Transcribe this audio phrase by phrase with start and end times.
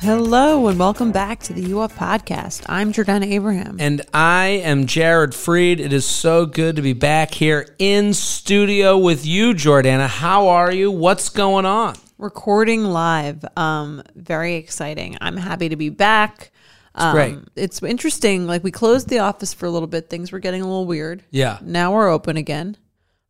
[0.00, 2.62] Hello and welcome back to the U Up podcast.
[2.66, 3.76] I'm Jordana Abraham.
[3.80, 5.80] And I am Jared Freid.
[5.80, 10.06] It is so good to be back here in studio with you, Jordana.
[10.06, 10.90] How are you?
[10.90, 11.96] What's going on?
[12.18, 13.44] Recording live.
[13.56, 15.16] Um, very exciting.
[15.20, 16.52] I'm happy to be back.
[16.94, 17.34] It's great.
[17.34, 18.46] Um, it's interesting.
[18.46, 20.08] Like we closed the office for a little bit.
[20.08, 21.24] Things were getting a little weird.
[21.30, 21.58] Yeah.
[21.62, 22.76] Now we're open again.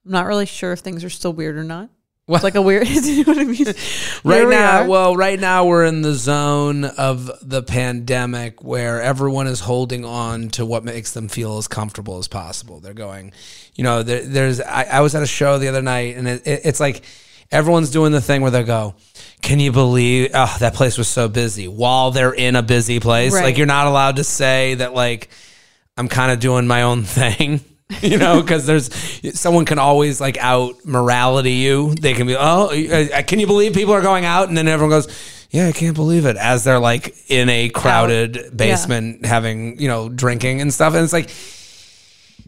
[0.05, 1.88] I'm not really sure if things are still weird or not.
[2.27, 2.88] It's like a weird.
[2.88, 3.66] you know what I mean?
[4.24, 4.88] Right we now, are.
[4.88, 10.48] well, right now we're in the zone of the pandemic where everyone is holding on
[10.50, 12.81] to what makes them feel as comfortable as possible.
[12.81, 13.33] They're going,
[13.75, 14.62] you know, there, there's.
[14.62, 17.05] I, I was at a show the other night, and it, it, it's like
[17.53, 18.94] everyone's doing the thing where they go,
[19.42, 20.31] "Can you believe?
[20.33, 23.44] Oh, that place was so busy." While they're in a busy place, Right.
[23.44, 25.28] like you're not allowed to say that, like
[25.98, 27.61] I'm kind of doing my own thing.
[28.02, 28.92] you know, because there's
[29.38, 31.94] someone can always like out morality you.
[31.94, 34.48] They can be, oh, uh, can you believe people are going out?
[34.48, 35.06] And then everyone goes,
[35.50, 36.36] yeah, I can't believe it.
[36.36, 40.94] As they're like in a crowded basement having, you know, drinking and stuff.
[40.94, 41.28] And it's like,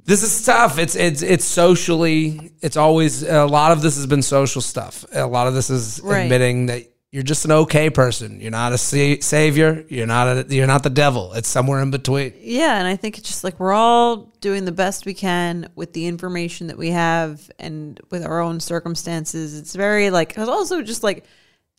[0.06, 0.78] this is tough.
[0.78, 2.52] It's it's it's socially.
[2.62, 5.04] It's always a lot of this has been social stuff.
[5.12, 6.20] A lot of this is Right.
[6.20, 6.84] admitting that
[7.16, 8.42] you're just an okay person.
[8.42, 9.86] You're not a sa- savior.
[9.88, 11.32] You're not a, you're not the devil.
[11.32, 12.34] It's somewhere in between.
[12.38, 15.94] Yeah, and I think it's just like we're all doing the best we can with
[15.94, 19.58] the information that we have and with our own circumstances.
[19.58, 21.24] It's very like it's also just like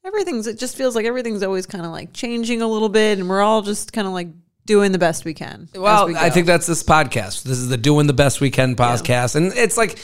[0.04, 3.30] everything's it just feels like everything's always kind of like changing a little bit and
[3.30, 4.30] we're all just kind of like
[4.66, 5.70] doing the best we can.
[5.76, 7.44] Well, we I think that's this podcast.
[7.44, 10.00] This is the doing the best we can podcast, and it's like,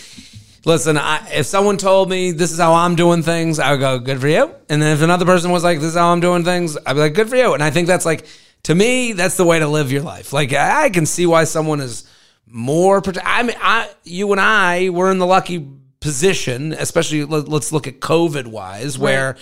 [0.66, 4.00] listen, I, if someone told me this is how I'm doing things, I would go,
[4.00, 4.54] good for you.
[4.70, 7.00] And then if another person was like, this is how I'm doing things, I'd be
[7.00, 7.54] like, good for you.
[7.54, 8.26] And I think that's like,
[8.64, 10.32] to me, that's the way to live your life.
[10.34, 12.10] Like I I can see why someone is
[12.46, 13.02] more.
[13.24, 15.68] I mean, I, you and I, we're in the lucky
[16.00, 19.38] position, especially let, let's look at COVID wise, where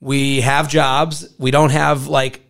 [0.00, 2.47] we have jobs, we don't have like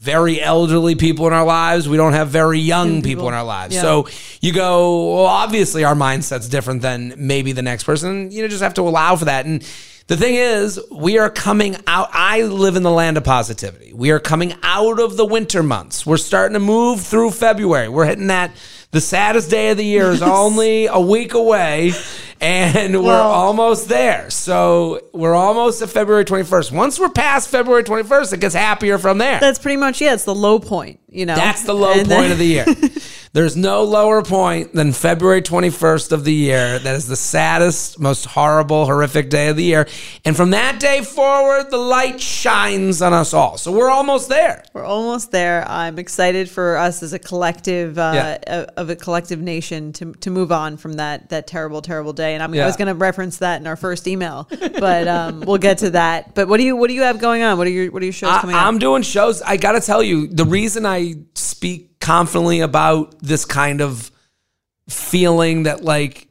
[0.00, 1.86] very elderly people in our lives.
[1.86, 3.74] We don't have very young people, in our lives.
[3.74, 3.82] Yeah.
[3.82, 4.08] So
[4.40, 8.30] you go, well, obviously our mindset's different than maybe the next person.
[8.30, 9.44] You know, just have to allow for that.
[9.44, 9.62] And
[10.06, 12.08] the thing is, we are coming out.
[12.12, 13.92] I live in the land of positivity.
[13.92, 16.06] We are coming out of the winter months.
[16.06, 17.90] We're starting to move through February.
[17.90, 18.52] We're hitting that.
[18.92, 21.92] The saddest day of the year is only a week away,
[22.40, 24.30] and we're Well- almost there.
[24.30, 26.72] So we're almost at February 21st.
[26.72, 29.38] Once we're past February 21st, it gets happier from there.
[29.40, 31.34] that's pretty much yeah, it's the low point, you know.
[31.36, 32.66] That's the low And point then- of the year.
[33.32, 36.80] There's no lower point than February 21st of the year.
[36.80, 39.86] That is the saddest, most horrible, horrific day of the year.
[40.24, 43.56] And from that day forward, the light shines on us all.
[43.56, 44.64] So we're almost there.
[44.72, 45.64] We're almost there.
[45.68, 48.10] I'm excited for us as a collective uh,
[48.48, 48.58] Yeah.
[48.62, 52.29] of- of a collective nation to to move on from that that terrible terrible day.
[52.34, 52.64] And I'm, Yeah.
[52.64, 55.90] I was going to reference that in our first email, but um, we'll get to
[55.90, 56.34] that.
[56.34, 57.58] But what do you what do you have going on?
[57.58, 58.66] What are your what are your shows coming I, up?
[58.66, 59.42] I'm doing shows.
[59.42, 64.10] I got to tell you, the reason I speak confidently about this kind of
[64.88, 66.26] feeling that like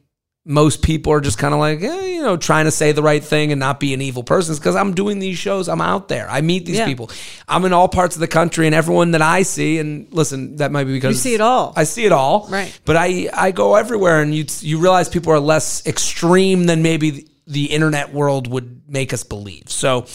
[0.46, 3.22] most people are just kind of like, eh, you know, trying to say the right
[3.22, 5.68] thing and not be an evil person because I'm doing these shows.
[5.68, 6.28] I'm out there.
[6.30, 6.86] I meet these Yeah.
[6.86, 7.10] people.
[7.46, 9.78] I'm in all parts of the country and everyone that I see.
[9.78, 11.74] And listen, that might be because you see it all.
[11.76, 12.46] I see it all.
[12.48, 12.76] Right.
[12.86, 17.10] But I, I go everywhere and you, you realize people are less extreme than maybe
[17.10, 19.64] the, the internet world would make us believe.
[19.68, 20.06] So,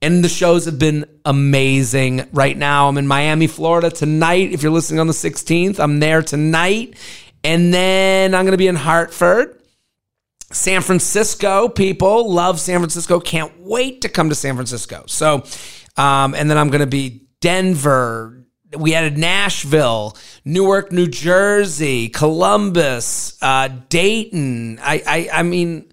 [0.00, 2.26] and the shows have been amazing.
[2.32, 4.52] Right now, I'm in Miami, Florida tonight.
[4.52, 6.94] If you're listening on the 16th, I'm there tonight.
[7.44, 9.57] And then I'm going to be in Hartford.
[10.50, 13.20] San Francisco people love San Francisco.
[13.20, 15.04] Can't wait to come to San Francisco.
[15.06, 15.44] So,
[15.96, 18.46] um, and then I'm going to be Denver.
[18.76, 24.78] We added Nashville, Newark, New Jersey, Columbus, uh, Dayton.
[24.82, 25.90] I, I, I mean,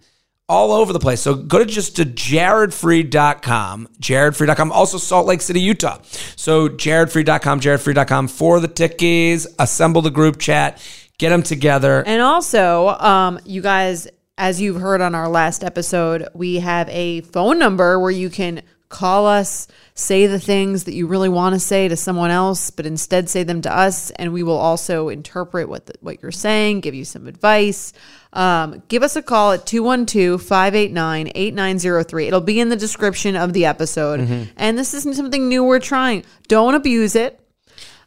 [0.48, 1.22] all over the place.
[1.22, 6.00] So go to just to jaredfree.com, jaredfree.com, also Salt Lake City, Utah.
[6.36, 10.82] So jaredfree.com, jaredfree.com for the tickies, assemble the group chat,
[11.18, 12.04] get them together.
[12.06, 17.22] And also, um, you guys, as you've heard on our last episode, we have a
[17.22, 21.60] phone number where you can call us, say the things that you really want to
[21.60, 25.68] say to someone else, but instead say them to us, and we will also interpret
[25.68, 27.94] what the, what you're saying, give you some advice.
[28.34, 32.28] Um, give us a call at 212-589-8903.
[32.28, 34.20] It'll be in the description of the episode.
[34.20, 34.44] Mm-hmm.
[34.58, 36.24] And this isn't something new we're trying.
[36.48, 37.40] Don't abuse it.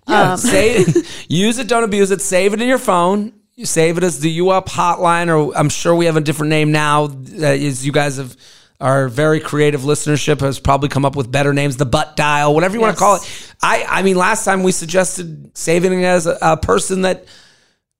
[0.06, 0.84] Yeah, Um, say
[1.28, 2.20] use it, don't abuse it.
[2.20, 3.32] Save it in your phone.
[3.58, 6.50] You save it as the U Up hotline, or I'm sure we have a different
[6.50, 7.06] name now.
[7.06, 8.36] Uh, is you guys have
[8.80, 11.76] our very creative listenership has probably come up with better names.
[11.76, 13.54] The butt dial, whatever you want to call it.
[13.60, 17.24] I I mean, last time we suggested saving it as a, a person that.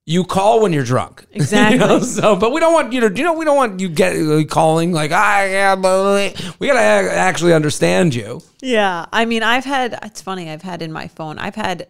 [0.05, 1.77] You call when you're drunk, Exactly.
[1.79, 3.15] You know, so, but we don't want you to.
[3.15, 6.51] You know, we don't want you get uh, calling like, ah, yeah, blah, blah, blah."
[6.57, 8.41] we gotta actually understand you.
[8.59, 9.05] Yeah.
[9.11, 11.89] I mean, I've had, it's funny, I've had in my phone, I've had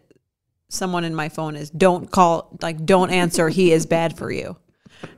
[0.70, 4.56] someone in my phone is don't call, like, don't answer, he is bad for you.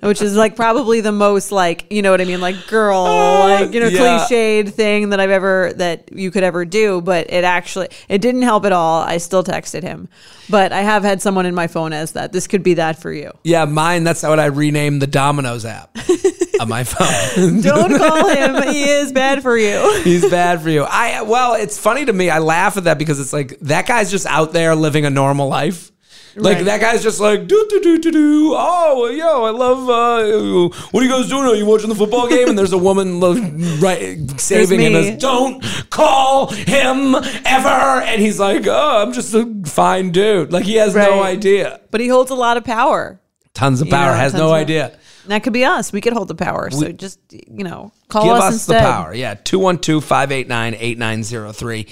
[0.01, 3.43] Which is like probably the most like you know what I mean like girl ah,
[3.45, 4.25] like you know yeah.
[4.29, 8.41] cliched thing that I've ever that you could ever do but it actually it didn't
[8.43, 10.09] help at all I still texted him
[10.49, 13.11] but I have had someone in my phone as that this could be that for
[13.11, 14.03] you Yeah, mine.
[14.03, 15.95] That's what I renamed the Domino's app
[16.59, 17.61] on my phone.
[17.61, 20.83] don't call him he is bad for you He's bad for you.
[20.83, 22.29] I well, it's funny to me.
[22.29, 25.47] I laugh at that because it's like that guy's just out there living a normal
[25.47, 25.90] life.
[26.35, 26.65] Like Right.
[26.65, 28.53] that guy's just like do do do do do.
[28.57, 29.89] Oh, yo, I love.
[29.89, 31.43] Uh, what are you guys doing?
[31.43, 32.47] Are you watching the football game?
[32.47, 33.33] And there's a woman lo-
[33.79, 38.01] right saving him as don't call him ever.
[38.01, 40.53] And he's like, oh, I'm just a fine dude.
[40.53, 41.37] Like he has no Right.
[41.37, 41.81] idea.
[41.91, 43.19] but he holds a lot of power
[43.53, 44.13] Tons of power.
[44.13, 44.97] has tons no idea.
[45.23, 45.91] And that could be us.
[45.91, 46.71] We could hold the power.
[46.71, 48.77] So just you know, call Give us, us, instead.
[48.81, 49.13] the power.
[49.13, 49.33] Yeah.
[49.35, 51.87] 212 589 8903.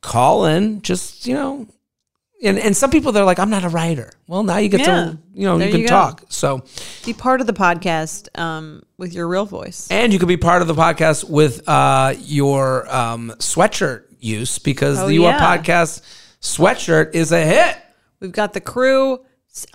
[0.00, 0.80] Call in.
[0.82, 1.66] Just, you know.
[2.42, 4.10] And, and some people they're like, I'm not a writer.
[4.26, 4.86] Well, now you get Yeah.
[4.86, 6.24] to, you know, There you can you talk.
[6.28, 6.64] So,
[7.06, 9.86] Be part of the podcast um, with your real voice.
[9.90, 14.98] and you could be part of the podcast with uh, your um, sweatshirt use because
[15.00, 15.56] Oh, the Are yeah.
[15.58, 16.02] Podcast
[16.40, 17.76] sweatshirt is a hit.
[18.20, 19.24] We've got the crew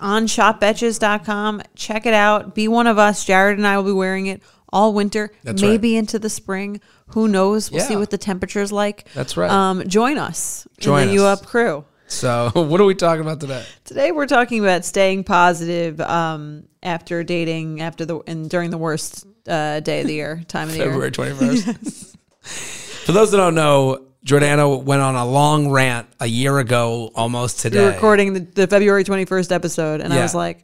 [0.00, 1.62] on shopbetches.com.
[1.74, 2.54] Check it out.
[2.54, 3.24] Be one of us.
[3.24, 6.80] Jared and I will be wearing it all winter, That's maybe into the spring.
[7.08, 7.70] Who knows?
[7.70, 9.08] We'll see what the temperature's like.
[9.14, 9.50] That's right.
[9.50, 11.24] Um, join us Join in the U.
[11.24, 11.86] Up crew.
[12.08, 13.64] So, what are we talking about today?
[13.84, 19.26] Today we're talking about staying positive um, after dating after the and during the worst
[19.46, 20.86] uh, day of the year, time of the year.
[20.86, 22.16] February 21st.
[23.04, 27.62] For those that don't know, Jordana went on a long rant a year ago almost
[27.64, 27.84] We today.
[27.84, 30.62] were recording the, the February 21st episode, and I was like,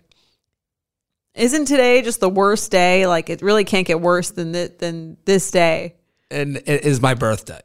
[1.35, 3.07] "Isn't today just the worst day?
[3.07, 5.95] Like, it really can't get worse than thi- than this day."
[6.31, 7.61] and it is my birthday.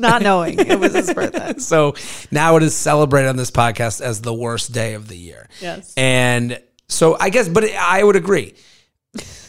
[0.00, 1.54] Not knowing it was his birthday.
[1.58, 1.94] So
[2.30, 5.48] now it is celebrated on this podcast as the worst day of the year.
[5.60, 5.92] Yes.
[5.96, 8.54] And so I guess, but I would agree.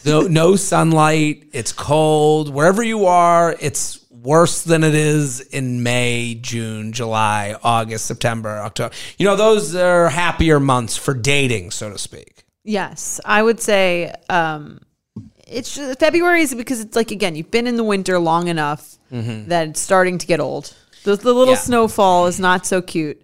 [0.04, 1.44] No, no sunlight.
[1.52, 2.52] It's cold.
[2.52, 8.94] Wherever you are, it's worse than it is in May, June, July, August, September, October.
[9.18, 12.44] You know, those are happier months for dating, so to speak.
[12.64, 14.80] Yes, I would say um,
[15.52, 18.98] it's just, February is because it's like again, you've been in the winter long enough
[19.12, 19.48] mm-hmm.
[19.48, 20.74] that it's starting to get old.
[21.04, 21.60] The, the little Yeah.
[21.60, 23.20] snowfall is not so cute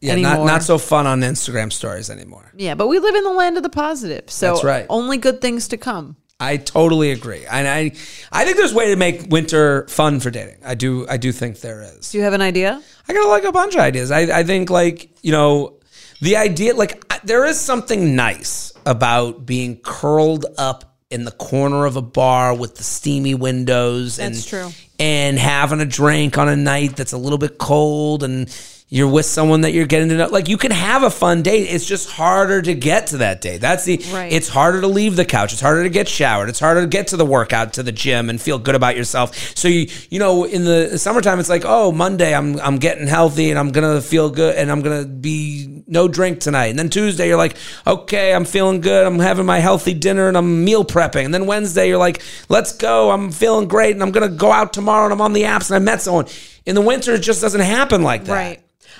[0.00, 0.36] Yeah, anymore.
[0.36, 2.52] not, not so fun on Instagram stories anymore.
[2.56, 4.86] yeah, but we live in the land of the positive, so That's right.
[4.88, 6.16] only good things to come.
[6.40, 7.46] I totally agree.
[7.46, 7.92] And I
[8.32, 10.58] I think there's a way to make winter fun for dating.
[10.64, 12.10] I do I do think there is.
[12.10, 12.82] Do you have an idea?
[13.08, 14.10] I got like a bunch of ideas.
[14.10, 15.78] I, I think like, you know,
[16.20, 21.96] the idea like there is something nice about being curled up in the corner of
[21.96, 24.70] a bar with the steamy windows and That's true.
[24.98, 28.48] and having a drink on a night that's a little bit cold and
[28.94, 30.26] you're with someone that you're getting to know.
[30.26, 33.62] Like you can have a fun date it's just harder to get to that date
[33.62, 34.30] that's the Right.
[34.30, 35.54] it's harder to leave the couch.
[35.54, 36.50] It's harder to get showered.
[36.50, 39.34] It's harder to get to the workout to the gym and feel good about yourself.
[39.56, 43.48] So you you know in the summertime it's like oh monday i'm i'm getting healthy
[43.48, 46.66] and i'm gonna feel good and i'm gonna be no drink tonight.
[46.66, 47.56] And then tuesday you're like
[47.86, 49.06] okay i'm feeling good.
[49.06, 51.24] I'm having my healthy dinner and i'm meal prepping.
[51.24, 52.20] And then wednesday you're like
[52.50, 53.10] let's go.
[53.10, 55.76] I'm feeling great and i'm gonna go out tomorrow and i'm on the apps and
[55.76, 56.26] i met someone.
[56.66, 58.34] In the winter it just doesn't happen like that.
[58.34, 58.58] Right.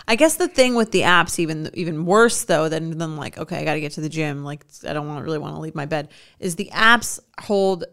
[0.08, 3.58] I guess the thing with the apps, even even worse though than than like, okay,
[3.58, 4.44] I got to get to the gym.
[4.44, 6.08] Like, I don't want really want to leave my bed.
[6.40, 7.84] Is the apps hold?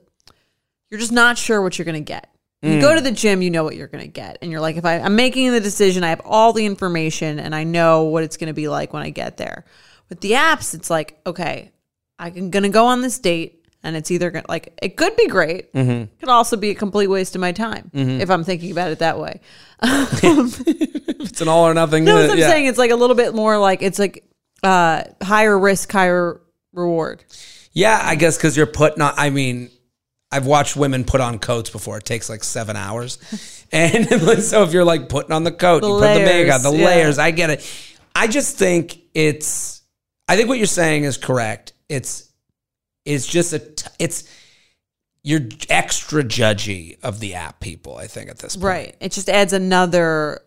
[0.89, 2.29] You're just not sure what you're gonna get.
[2.61, 2.81] You Mm.
[2.81, 4.99] go to the gym, you know what you're gonna get, and you're like, if I,
[4.99, 8.53] I'm making the decision, I have all the information, and I know what it's gonna
[8.53, 9.63] be like when I get there.
[10.09, 11.71] With the apps, it's like, okay,
[12.17, 16.13] I'm gonna go on this date, and it's either like it could be great, Mm-hmm.
[16.19, 19.19] could also be a complete waste of my time if I'm thinking about it that
[19.19, 19.39] way.
[19.81, 22.47] it's an all or nothing No, what I'm yeah.
[22.49, 22.65] saying.
[22.67, 24.23] It's like a little bit more like it's like
[24.63, 26.41] uh higher risk, higher
[26.73, 27.23] reward.
[27.71, 29.13] Yeah, I guess because you're putting on.
[29.15, 29.69] I mean,
[30.31, 31.97] I've watched women put on coats before.
[31.97, 33.17] It takes like seven hours,
[33.71, 34.07] and
[34.43, 36.71] so if you're like putting on the coat, The you put the makeup, layers, the
[36.73, 36.85] yeah.
[36.85, 37.17] layers.
[37.19, 37.85] I get it.
[38.15, 39.81] I just think it's.
[40.27, 41.73] I think what you're saying is correct.
[41.87, 42.28] It's.
[43.09, 43.59] It's just a.
[43.59, 44.29] T- it's.
[45.21, 47.97] You're extra judgy of the app people.
[47.97, 48.63] I think at this point.
[48.63, 48.95] Right.
[49.01, 50.41] It just adds another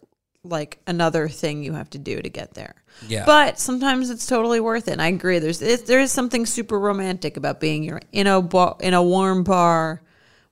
[0.45, 2.75] like another thing you have to do to get there.
[3.07, 3.25] Yeah.
[3.25, 4.92] But sometimes it's totally worth it.
[4.92, 5.38] And I agree.
[5.38, 9.02] There's it, there is something super romantic about being you're in a bar, in a
[9.02, 10.02] warm bar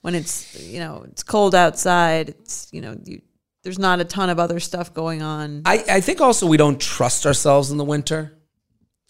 [0.02, 2.30] when it's you know it's cold outside.
[2.30, 3.22] It's you know you,
[3.62, 5.62] there's not a ton of other stuff going on.
[5.66, 8.36] I, I think also we don't trust ourselves in the winter.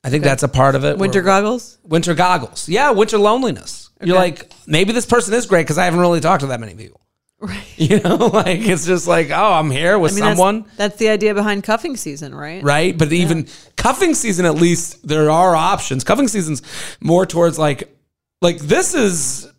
[0.03, 0.99] I think that's a part of it.
[0.99, 1.79] Winter goggles.
[1.85, 2.69] winter goggles.
[2.69, 3.91] Yeah, winter loneliness.
[4.03, 6.75] You're like, maybe this person is great because I haven't really talked to that many
[6.75, 7.01] people.
[7.39, 7.65] Right.
[7.81, 10.97] You know, like it's just like, oh, I'm here with I mean, someone, That's, that's
[10.97, 12.63] the idea behind cuffing season, right?
[12.63, 12.97] right?
[12.97, 16.05] But even cuffing season, at least there are options.
[16.05, 16.61] Cuffing season's
[17.01, 17.97] more towards like,
[18.43, 19.51] like this is,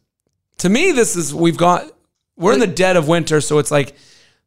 [0.60, 1.92] to me, this is we've got
[2.38, 3.96] we're in the dead of winter, so it's like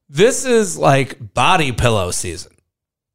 [0.08, 2.52] this is like body pillow season.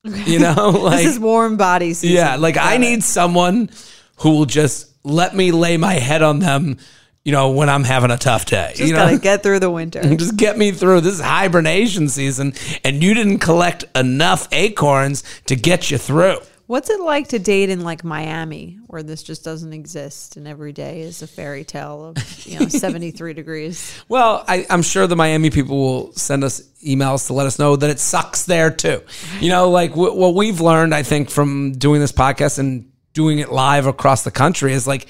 [0.03, 2.15] You know, like this is warm body season.
[2.15, 3.70] Yeah, like I need someone
[4.18, 6.77] who will just let me lay my head on them,
[7.25, 8.74] you know, when I'm having a tough day.
[8.75, 10.01] Just you gotta know, get through the winter.
[10.15, 11.01] just get me through.
[11.01, 12.53] This is hibernation season,
[12.84, 16.38] and you didn't collect enough acorns to get you through.
[16.70, 20.72] What's it like to date in like Miami, where this just doesn't exist, and every
[20.72, 24.00] day is a fairy tale of you know seventy three degrees?
[24.08, 27.76] Well, I, I'm sure the Miami people will send us emails to let us know
[27.76, 29.02] that it sucks there too.
[29.40, 33.40] You know, like w- what we've learned, I think, from doing this podcast and doing
[33.40, 35.08] it live across the country is like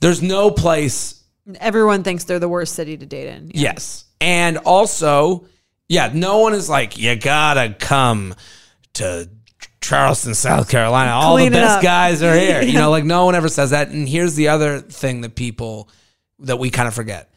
[0.00, 1.24] there's no place
[1.58, 3.46] Everyone thinks they're the worst city to date in.
[3.54, 3.72] Yeah.
[3.72, 4.04] Yes.
[4.20, 5.46] And also,
[5.88, 8.34] yeah, no one is like, you gotta come
[8.94, 9.30] to
[9.80, 11.12] Charleston, South Carolina.
[11.12, 12.62] All Clean the best guys are here.
[12.62, 13.88] You know, like no one ever says that.
[13.88, 15.88] And here's the other thing that people
[16.40, 17.32] that we kind of forget.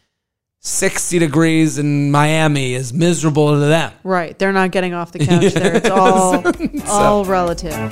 [0.64, 3.92] 60 degrees in Miami is miserable to them.
[4.04, 4.38] Right.
[4.38, 5.76] They're not getting off the couch there.
[5.76, 6.44] It's all
[6.88, 7.92] all relative.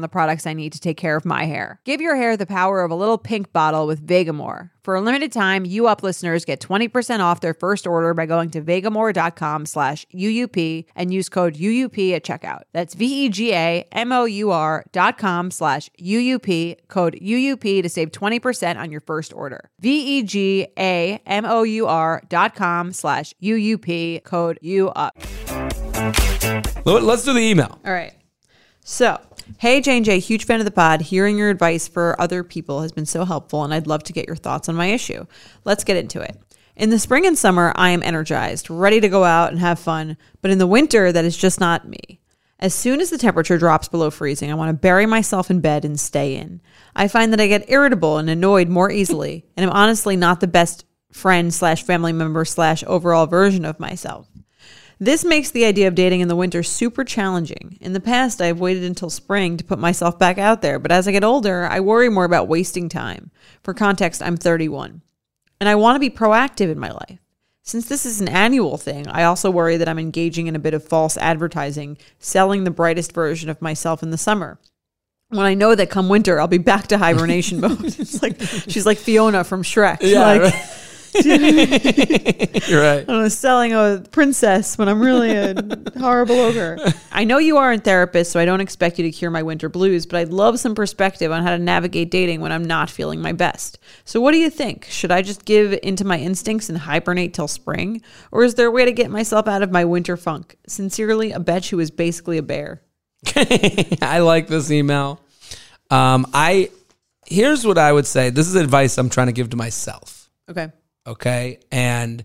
[0.01, 1.79] the products I need to take care of my hair.
[1.85, 4.69] Give your hair the power of a little pink bottle with Vegamour.
[4.83, 8.49] For a limited time, you up listeners get 20% off their first order by going
[8.51, 12.61] to vegamour.com slash UUP and use code UUP at checkout.
[12.73, 12.97] That's E
[13.29, 19.69] V-E-G-A-M-O-U-R dot com slash UUP, code UUP to save 20% on your first order.
[19.83, 25.11] E V-E-G-A-M-O-U-R dot com slash UUP, code UUP.
[26.85, 27.79] Let- Let's do the email.
[27.85, 28.13] All right.
[28.83, 29.19] So,
[29.57, 31.01] hey, J&J, huge fan of the pod.
[31.01, 34.27] Hearing your advice for other people has been so helpful, and I'd love to get
[34.27, 35.25] your thoughts on my issue.
[35.65, 36.37] Let's get into it.
[36.75, 40.17] In the spring and summer, I am energized, ready to go out and have fun,
[40.41, 42.19] but in the winter, that is just not me.
[42.59, 45.83] As soon as the temperature drops below freezing, I want to bury myself in bed
[45.83, 46.61] and stay in.
[46.95, 50.47] I find that I get irritable and annoyed more easily, and I'm honestly not the
[50.47, 54.30] best friend slash family member slash overall version of myself.
[55.01, 57.75] This makes the idea of dating in the winter super challenging.
[57.81, 61.07] In the past, I've waited until spring to put myself back out there, but as
[61.07, 63.31] I get older, I worry more about wasting time.
[63.63, 65.01] For context, I'm 31.
[65.59, 67.17] And I want to be proactive in my life.
[67.63, 70.75] Since this is an annual thing, I also worry that I'm engaging in a bit
[70.75, 74.59] of false advertising, selling the brightest version of myself in the summer.
[75.29, 77.83] When I know that come winter, I'll be back to hibernation mode.
[77.85, 79.97] It's like she's like Fiona from Shrek.
[80.43, 80.53] like,
[82.67, 83.07] You're right.
[83.07, 85.55] I was selling a princess when I'm really a
[85.99, 86.77] horrible ogre.
[87.11, 89.69] I know you aren't a therapist, so I don't expect you to cure my winter
[89.69, 93.21] blues, but I'd love some perspective on how to navigate dating when I'm not feeling
[93.21, 93.79] my best.
[94.05, 94.85] So, what do you think?
[94.85, 98.01] Should I just give into my instincts and hibernate till spring?
[98.31, 100.57] Or is there a way to get myself out of my winter funk?
[100.67, 102.81] Sincerely, a bitch who is basically a bear.
[104.01, 105.19] I like this email.
[105.89, 106.69] Um, I
[107.25, 108.29] here's what I would say.
[108.29, 110.29] This is advice I'm trying to give to myself.
[110.49, 110.71] Okay.
[111.07, 111.59] Okay.
[111.71, 112.23] And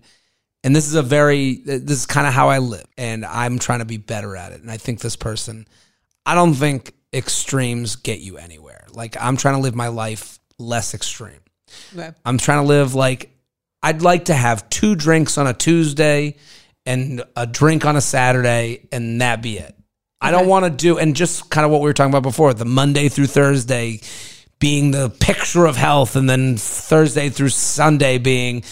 [0.63, 2.85] and this is a very this is kind of how I live.
[2.97, 4.61] And I'm trying to be better at it.
[4.61, 5.67] And I think this person,
[6.25, 8.85] I don't think extremes get you anywhere.
[8.93, 11.39] Like I'm trying to live my life less extreme.
[11.95, 12.11] Okay.
[12.25, 13.31] I'm trying to live like
[13.81, 16.35] I'd like to have two drinks on a Tuesday
[16.85, 19.75] and a drink on a Saturday and that be it.
[20.19, 22.53] I don't want to do and just kind of what we were talking about before,
[22.53, 24.01] the Monday through Thursday
[24.59, 28.63] being the picture of health and then Thursday through Sunday being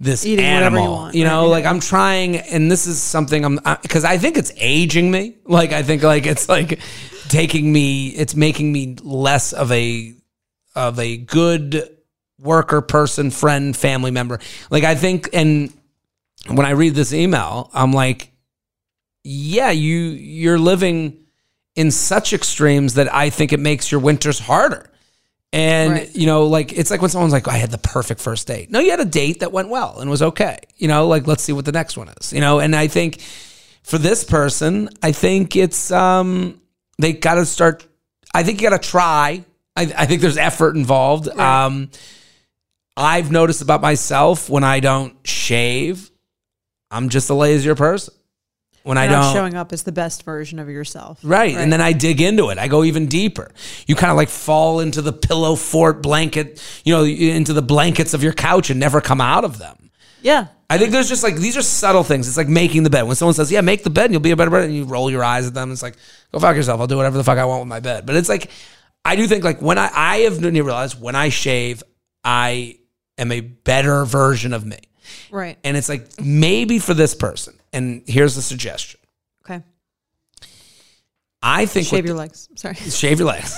[0.00, 0.96] this Eating whatever you animal.
[0.96, 4.36] want, you know, right, like I'm trying and this is something I'm because I think
[4.36, 5.38] it's aging me.
[5.44, 6.80] Like I think like it's like
[7.28, 10.14] taking me it's making me less of a
[10.74, 11.88] of a good
[12.38, 14.38] worker, person, friend, family member.
[14.70, 15.72] Like I think, and
[16.48, 18.30] when I read this email, I'm like,
[19.24, 21.24] yeah, you you're living
[21.74, 24.90] in such extremes that I think it makes your winters harder.
[25.54, 26.16] And Right.
[26.16, 28.80] you know, like it's like when someone's like, "I had the perfect first date." No,
[28.80, 30.58] you had a date that went well and was okay.
[30.76, 32.32] You know, like let's see what the next one is.
[32.32, 33.20] You know, and I think
[33.84, 36.60] for this person, I think it's um
[36.98, 37.86] they got to start.
[38.34, 39.44] I think you got to try.
[39.76, 41.28] I, I think there's effort involved.
[41.28, 41.90] Um,
[42.96, 46.10] I've noticed about myself when I don't shave,
[46.90, 48.14] I'm just a lazier person.
[48.84, 51.18] When I You're not don't, showing up as the best version of yourself.
[51.22, 51.54] Right.
[51.56, 52.58] And then I dig into it.
[52.58, 53.50] I go even deeper.
[53.86, 58.12] You kind of like fall into the pillow fort blanket, you know, into the blankets
[58.12, 59.90] of your couch and never come out of them.
[60.20, 60.48] Yeah.
[60.68, 62.28] I think there's just like these are subtle things.
[62.28, 63.02] It's like making the bed.
[63.02, 64.84] When someone says, "Yeah, make the bed, and you'll be a better bed," and you
[64.84, 65.96] roll your eyes at them, it's like,
[66.32, 66.80] "Go fuck yourself.
[66.80, 68.50] I'll do whatever the fuck I want with my bed." But it's like,
[69.04, 71.82] I do think like when I I have realized when I shave,
[72.24, 72.78] I
[73.18, 74.78] am a better version of me,
[75.30, 75.58] Right.
[75.64, 77.54] and it's like maybe for this person.
[77.74, 79.00] And here's a suggestion.
[79.44, 79.64] Okay.
[81.42, 82.48] I think Shave your legs.
[82.54, 82.74] Sorry.
[82.76, 83.52] shave your legs.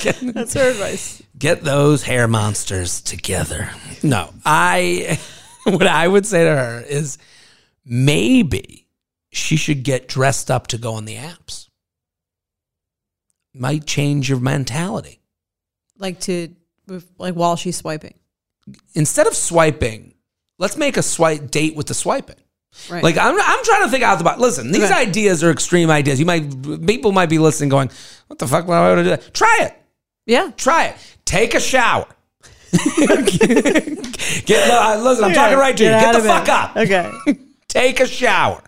[0.00, 1.22] get, That's her advice.
[1.38, 3.70] get those hair monsters together.
[4.02, 5.18] No, I.
[5.66, 7.16] What I would say to her is
[7.86, 8.86] maybe
[9.32, 11.70] she should get dressed up to go on the apps.
[13.54, 15.22] Might change your mentality.
[15.96, 16.54] Like to,
[17.16, 18.12] like while she's swiping.
[18.92, 20.12] Instead of swiping,
[20.58, 22.43] let's make a swipe date with the swiping.
[22.90, 23.02] Right.
[23.02, 24.40] Like I'm, I'm trying to think out the box.
[24.40, 24.94] Listen, these Okay.
[24.94, 26.20] ideas are extreme ideas.
[26.20, 26.50] You might
[26.86, 27.90] people might be listening, going,
[28.26, 28.66] "What the fuck?
[28.68, 29.74] Why would I do that?" Try it.
[30.26, 30.50] yeah.
[30.56, 30.96] Try it.
[31.24, 32.06] Take a shower.
[32.72, 35.24] Get uh, listen.
[35.24, 35.90] I'm talking right to you.
[35.90, 36.50] Get Get the fuck it.
[36.50, 36.76] up.
[36.76, 37.10] Okay.
[37.68, 38.62] Take a shower.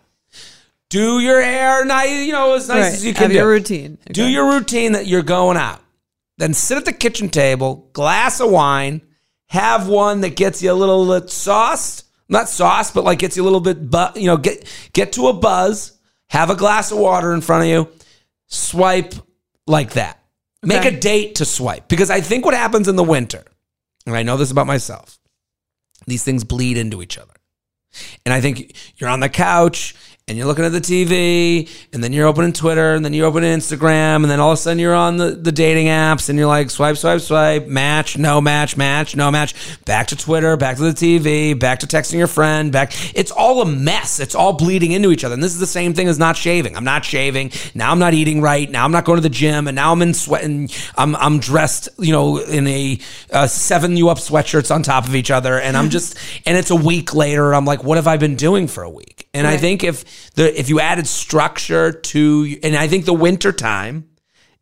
[0.89, 2.25] Do your hair nice.
[2.27, 2.93] You know as nice right.
[2.95, 3.37] as you can Have do.
[3.37, 3.99] your routine.
[4.11, 5.81] Do your routine that you're going out.
[6.39, 9.01] Then sit at the kitchen table, glass of wine,
[9.47, 12.05] have one that gets you a little bit sauced.
[12.29, 15.29] Not sauce, but like gets you a little bit, bu- you know, get get to
[15.29, 15.93] a buzz.
[16.31, 17.89] Have a glass of water in front of you.
[18.49, 19.15] Swipe
[19.67, 20.21] like that.
[20.63, 23.45] Make a date to swipe because I think what happens in the winter,
[24.07, 25.21] and I know this about myself,
[26.09, 27.35] these things bleed into each other.
[28.25, 29.95] And I think you're on the couch
[30.29, 33.57] and you're looking at the TV and then you're opening Twitter and then you're opening
[33.57, 36.49] Instagram and then all of a sudden you're on the, the dating apps and you're
[36.49, 40.83] like swipe, swipe, swipe, match, no match, match, no match, back to Twitter, back to
[40.83, 42.93] the TV, back to texting your friend, back.
[43.15, 44.19] It's all a mess.
[44.19, 45.35] It's all bleeding into each other.
[45.35, 46.77] And this is the same thing as not shaving.
[46.77, 47.53] I'm not shaving.
[47.77, 48.69] Now I'm not eating right.
[48.69, 51.39] Now I'm not going to the gym and now I'm in sweat and I'm, I'm
[51.39, 52.99] dressed, you know, in a
[53.31, 55.61] uh, seven you up sweatshirts on top of each other.
[55.61, 57.55] And I'm just, and it's a week later.
[57.55, 59.29] I'm like, what have I been doing for a week?
[59.33, 60.05] And I think if
[60.35, 64.09] the, if you added structure to, and I think the winter time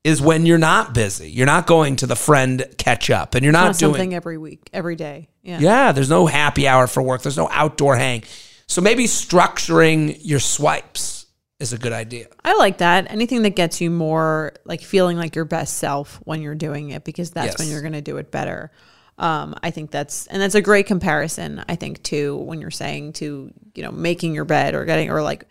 [0.05, 1.31] is when you're not busy.
[1.31, 4.37] You're not going to the friend catch up and you're not Not doing, something every
[4.37, 5.29] week, every day.
[5.43, 5.59] Yeah.
[5.59, 7.23] yeah, there's no happy hour for work.
[7.23, 8.23] There's no outdoor hang.
[8.67, 11.27] So maybe structuring your swipes
[11.61, 12.27] is a good idea.
[12.45, 13.11] I like that.
[13.11, 17.05] Anything that gets you more like feeling like your best self when you're doing it,
[17.05, 18.71] because that's when you're going to do it better.
[19.19, 21.65] Um, I think that's and that's a great comparison.
[21.69, 25.23] I think too when you're saying to you know making your bed or getting or
[25.23, 25.45] like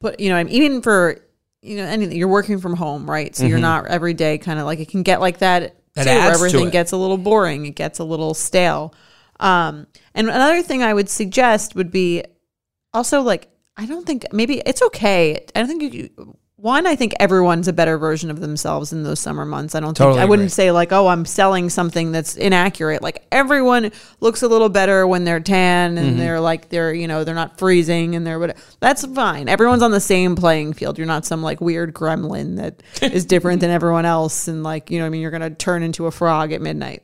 [0.00, 1.20] put you know I'm even for
[1.62, 4.66] you know anything you're working from home right so you're not every day kind of
[4.66, 6.04] like it can get like that, Mm-hmm.
[6.04, 8.92] That too where adds to everything gets a little boring it gets a little stale
[9.40, 12.24] um, and another thing I would suggest would be
[12.92, 15.44] also like I don't think maybe it's okay.
[15.54, 16.36] I don't think you.
[16.64, 19.74] One, I think everyone's a better version of themselves in those summer months.
[19.74, 20.50] I don't Totally think I wouldn't agree.
[20.50, 23.02] say like, oh, I'm selling something that's inaccurate.
[23.02, 25.98] Like everyone looks a little better when they're tan Mm-hmm.
[26.06, 28.56] and they're like they're you know they're not freezing and they're what.
[28.80, 29.46] That's fine.
[29.50, 30.96] Everyone's on the same playing field.
[30.96, 34.98] You're not some like weird gremlin that is different than everyone else and like you
[34.98, 37.02] know what I mean you're gonna turn into a frog at midnight.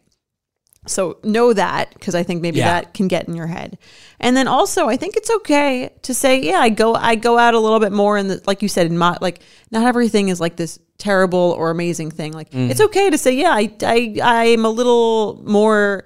[0.87, 2.81] So know that because I think maybe Yeah.
[2.81, 3.77] that can get in your head.
[4.19, 7.53] And then also, I think it's okay to say, yeah, I go, I go out
[7.55, 9.41] a little bit more, and like you said, in my like,
[9.71, 12.33] not everything is like this terrible or amazing thing.
[12.33, 12.71] Like, Mm.
[12.71, 14.17] it's okay to say, yeah, I, I,
[14.53, 16.05] I'm a little more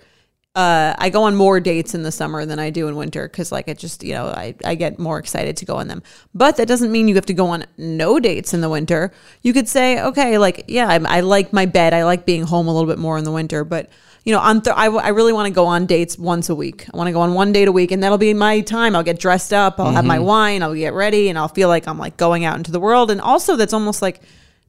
[0.57, 3.51] uh, I go on more dates in the summer than I do in winter because,
[3.51, 6.01] like, it just, you know, I, I get more excited to go on them.
[6.33, 9.11] But that doesn't mean you have to go on no dates in the winter.
[9.43, 11.93] You could say, okay, like, yeah, I, I like my bed.
[11.93, 13.65] I like being home a little bit more in the winter.
[13.65, 13.89] But,
[14.25, 16.55] you know, on th- I, w- I really want to go on dates once a
[16.55, 16.87] week.
[16.93, 18.97] I want to go on one date a week, and that'll be my time.
[18.97, 20.25] I'll get dressed up, I'll have my mm-hmm.
[20.25, 23.11] wine, I'll get ready, and I'll feel like I'm like going out into the world.
[23.11, 24.21] And also, that's almost like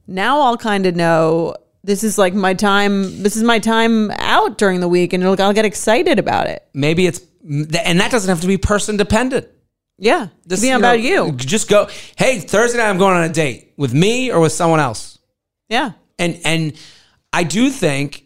[0.06, 3.22] now I'll kind of know this is like my time.
[3.22, 6.66] This is my time out during the week, and it'll, I'll get excited about it.
[6.74, 9.48] Maybe it's and that doesn't have to be person dependent.
[9.98, 11.32] Yeah, This, be you about know, you.
[11.32, 11.88] Just go.
[12.16, 15.18] Hey, Thursday night I'm going on a date with me or with someone else.
[15.68, 16.72] Yeah, And and
[17.32, 18.25] I do think,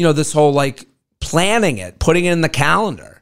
[0.00, 0.86] you know, this whole like
[1.20, 3.20] planning it, putting it in the calendar.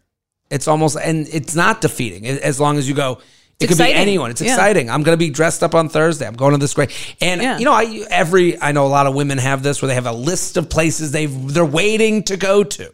[0.49, 3.19] It's almost and it's not defeating as long as you go.
[3.59, 4.31] It It's could be anyone.
[4.31, 4.53] It's Yeah.
[4.53, 4.89] exciting.
[4.89, 6.25] I'm going to be dressed up on Thursday.
[6.29, 6.91] I'm going to this great.
[7.21, 7.59] And Yeah.
[7.59, 10.07] you know, I every I know a lot of women have this where they have
[10.07, 12.93] a list of places they they're waiting to go to.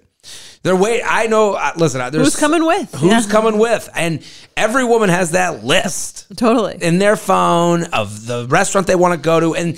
[0.62, 1.02] They're wait.
[1.04, 1.52] I know.
[1.52, 2.94] uh, Listen, uh, there's Who's coming with?
[2.94, 3.30] Who's Yeah.
[3.30, 3.90] coming with?
[3.94, 4.20] And
[4.56, 6.78] every woman has that list totally.
[6.80, 9.76] in their phone of the restaurant they want to go to and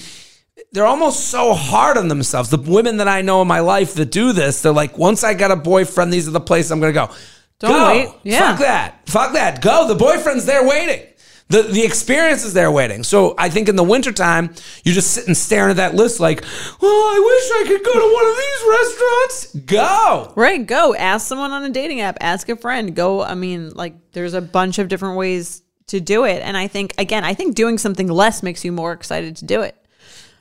[0.72, 4.10] they're almost so hard on themselves the women that i know in my life that
[4.10, 6.92] do this they're like once i got a boyfriend these are the places i'm gonna
[6.92, 7.10] go
[7.58, 7.86] Don't go.
[7.88, 8.08] wait.
[8.22, 8.50] Yeah.
[8.50, 11.06] fuck that fuck that go the boyfriend's there waiting
[11.48, 13.04] the, the experience is there waiting.
[13.04, 14.52] So I think in the wintertime,
[14.84, 16.42] you're just sitting staring at that list like,
[16.82, 19.66] oh, I wish I could go to one of these restaurants.
[19.66, 20.32] Go.
[20.34, 23.22] Right, go ask someone on a dating app, ask a friend, go.
[23.22, 26.94] I mean, like, there's a bunch of different ways to do it, and I think
[26.98, 29.76] again, I think doing something less makes you more excited to do it.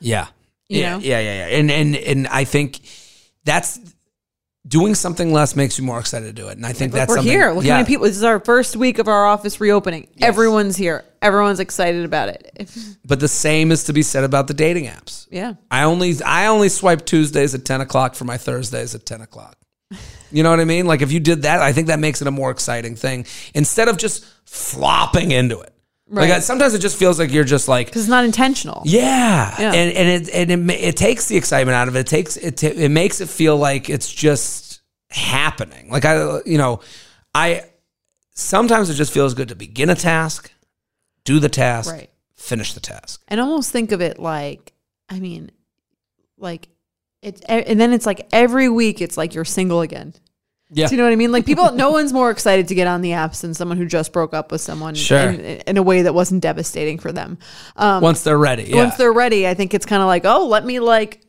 [0.00, 0.28] Yeah.
[0.68, 0.98] You yeah, know?
[0.98, 1.56] yeah, yeah, yeah.
[1.58, 2.80] And and and I think
[3.44, 3.78] that's
[4.66, 6.56] doing something less makes you more excited to do it.
[6.56, 7.52] And I think that's We're here.
[7.52, 7.74] Look yeah.
[7.74, 8.06] many people.
[8.06, 10.08] This is our first week of our office reopening.
[10.20, 11.04] Everyone's here.
[11.22, 12.70] Everyone's excited about it.
[13.06, 15.28] But the same is to be said about the dating apps.
[15.30, 15.54] yeah.
[15.70, 19.56] I only I only swipe Tuesdays at ten o'clock for my Thursdays at ten o'clock.
[20.32, 20.86] You know what I mean?
[20.86, 23.86] Like if you did that, I think that makes it a more exciting thing instead
[23.86, 25.72] of just flopping into it.
[26.08, 26.36] Like Right.
[26.36, 28.82] I, sometimes it just feels like you're just like Because it's not intentional.
[28.84, 29.72] Yeah, Yeah.
[29.72, 32.00] and and it and it, it takes the excitement out of it.
[32.00, 35.90] It takes it ta- it makes it feel like it's just happening.
[35.90, 36.80] Like I, you know,
[37.34, 37.64] I
[38.34, 40.52] sometimes it just feels good to begin a task,
[41.24, 42.10] do the task, Right.
[42.34, 43.22] finish the task.
[43.28, 44.72] and almost think of it like
[45.08, 45.50] i mean
[46.38, 46.68] like
[47.22, 50.12] it's and then it's like every week it's like you're single again
[50.70, 52.86] Yeah, do you know what i mean like people no one's more excited to get
[52.88, 55.30] on the apps than someone who just broke up with someone Sure.
[55.30, 57.38] in, in a way that wasn't devastating for them
[57.76, 58.64] um, once they're ready.
[58.64, 58.76] Yeah.
[58.76, 61.22] once they're ready i think it's kind of like oh let me like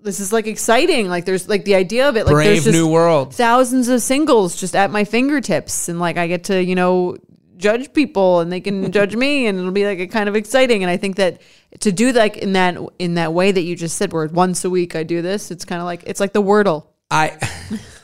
[0.00, 2.72] this is like exciting like there's like the idea of it like there's brave just
[2.72, 3.34] new world.
[3.34, 7.16] thousands of singles just at my fingertips and like i get to you know
[7.58, 10.82] judge people and they can judge me and it'll be like a kind of exciting
[10.82, 11.42] and i think that
[11.80, 14.70] to do like in that in that way that you just said where once a
[14.70, 17.38] week i do this it's kind of like it's like the wordle I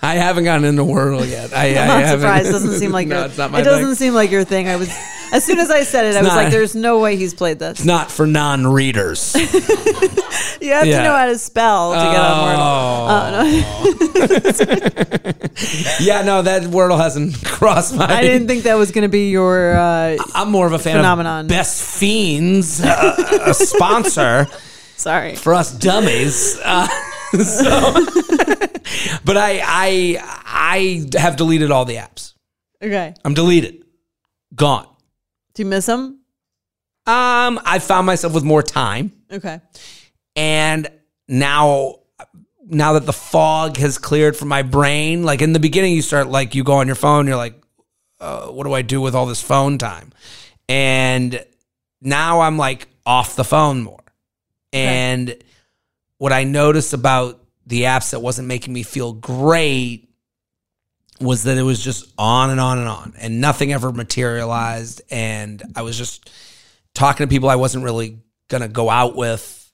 [0.01, 1.53] I haven't gotten into Wordle yet.
[1.53, 3.85] I, i'm not haven't- surprised doesn't seem like no, your, it's not my it doesn't
[3.87, 3.95] thing.
[3.97, 4.88] seem like your thing i was
[5.33, 7.59] as soon as i said it i was not- like there's no way he's played
[7.59, 9.35] this It's not for non-readers.
[10.61, 10.99] you have Yeah.
[10.99, 13.75] to know how to spell to get on wordle
[14.27, 16.01] Oh.
[16.01, 18.07] yeah, no, that Wordle hasn't crossed my.
[18.07, 20.97] i didn't think that was going to be your uh I'm more of a fan
[20.97, 21.45] Phenomenon.
[21.45, 24.47] of Best Fiends, uh, a sponsor
[24.97, 26.59] sorry for us dummies.
[26.64, 26.87] Uh,
[27.44, 27.92] so,
[29.25, 32.35] but I, I, I have deleted all the apps.
[32.83, 33.85] okay I'm deleted,
[34.55, 34.88] gone.
[35.55, 36.20] do you miss them
[37.07, 39.61] Um, I found myself with more time, okay
[40.37, 40.88] and
[41.29, 42.01] now,
[42.66, 46.29] now that the fog has cleared from my brain, like in the beginning, you start
[46.29, 47.61] like you go on your phone, you're like,
[48.20, 50.12] uh, what do I do with all this phone time?
[50.68, 51.44] And
[52.01, 54.01] now I'm like off the phone more.
[54.73, 55.37] And
[56.18, 60.09] what I noticed about the apps that wasn't making me feel great
[61.20, 65.03] was that it was just on and on and on and nothing ever materialized.
[65.11, 66.31] And I was just
[66.94, 69.72] talking to people I wasn't really going to go out with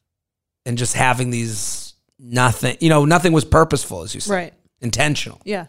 [0.66, 5.40] and just having these nothing, you know, nothing was purposeful, as you said, right intentional.
[5.44, 5.66] yeah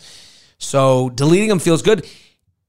[0.58, 2.08] So deleting them feels good.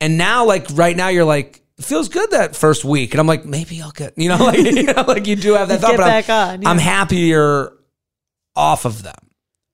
[0.00, 3.12] And now, like right now, you're like, it feels good that first week.
[3.12, 5.68] And I'm like, maybe I'll get, you know, like, you know, like you do have
[5.68, 6.68] that thought, Get but back I'm, on, yeah.
[6.70, 7.72] I'm happier
[8.56, 9.14] off of them.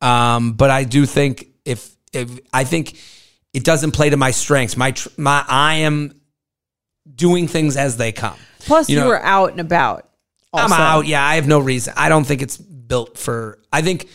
[0.00, 2.96] Um, but I do think if, if I think
[3.52, 6.20] it doesn't play to my strengths, my, tr- my, I am
[7.12, 8.36] doing things as they come.
[8.60, 10.04] Plus, You you, know- were out and about.
[10.52, 11.06] I'm out.
[11.06, 11.92] Yeah, I have no reason.
[11.96, 13.58] I don't think it's built for.
[13.70, 14.08] I think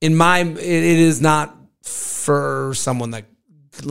[0.00, 3.26] in my it, it is not for someone that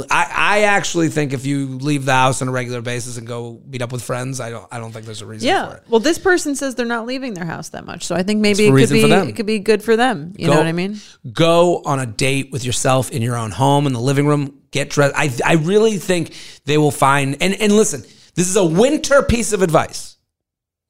[0.09, 3.61] I, I actually think if you leave the house on a regular basis and go
[3.65, 5.73] meet up with friends, I don't I don't think there's a reason for Yeah.
[5.73, 5.83] it.
[5.89, 8.65] Well, this person says they're not leaving their house that much, so I think maybe
[8.67, 10.33] it could be it could be good for them.
[10.37, 10.99] You know what I mean?
[11.31, 14.61] Go on a date with yourself in your own home in the living room.
[14.71, 15.15] Get dressed.
[15.17, 16.33] I I really think
[16.65, 18.01] they will find and and listen.
[18.35, 20.17] This is a winter piece of advice.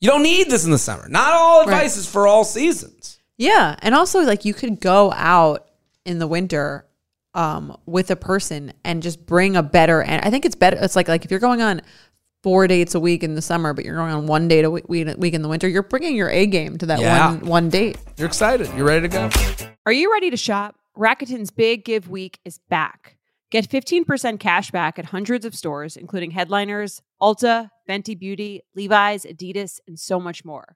[0.02, 1.08] You don't need this in the summer.
[1.10, 3.18] Not all advice is for all seasons.
[3.38, 5.68] Yeah, and also like you could go out
[6.06, 6.86] in the winter
[7.34, 10.02] um, with a person and just bring a better.
[10.02, 10.78] And I think it's better.
[10.82, 11.82] It's like like if you're going on
[12.42, 14.88] four dates a week in the summer, but you're going on one date a week,
[14.88, 17.32] week in the winter, you're bringing your A game to that Yeah.
[17.36, 17.98] one one date.
[18.18, 18.70] You're excited.
[18.76, 19.30] You're ready to go?
[19.86, 20.76] Are you ready to shop?
[20.98, 23.16] Rakuten's Big Give Week is back.
[23.52, 29.80] Get 15% cash back at hundreds of stores, including Headliners, Ulta, Fenty Beauty, Levi's, Adidas,
[29.88, 30.76] and so much more.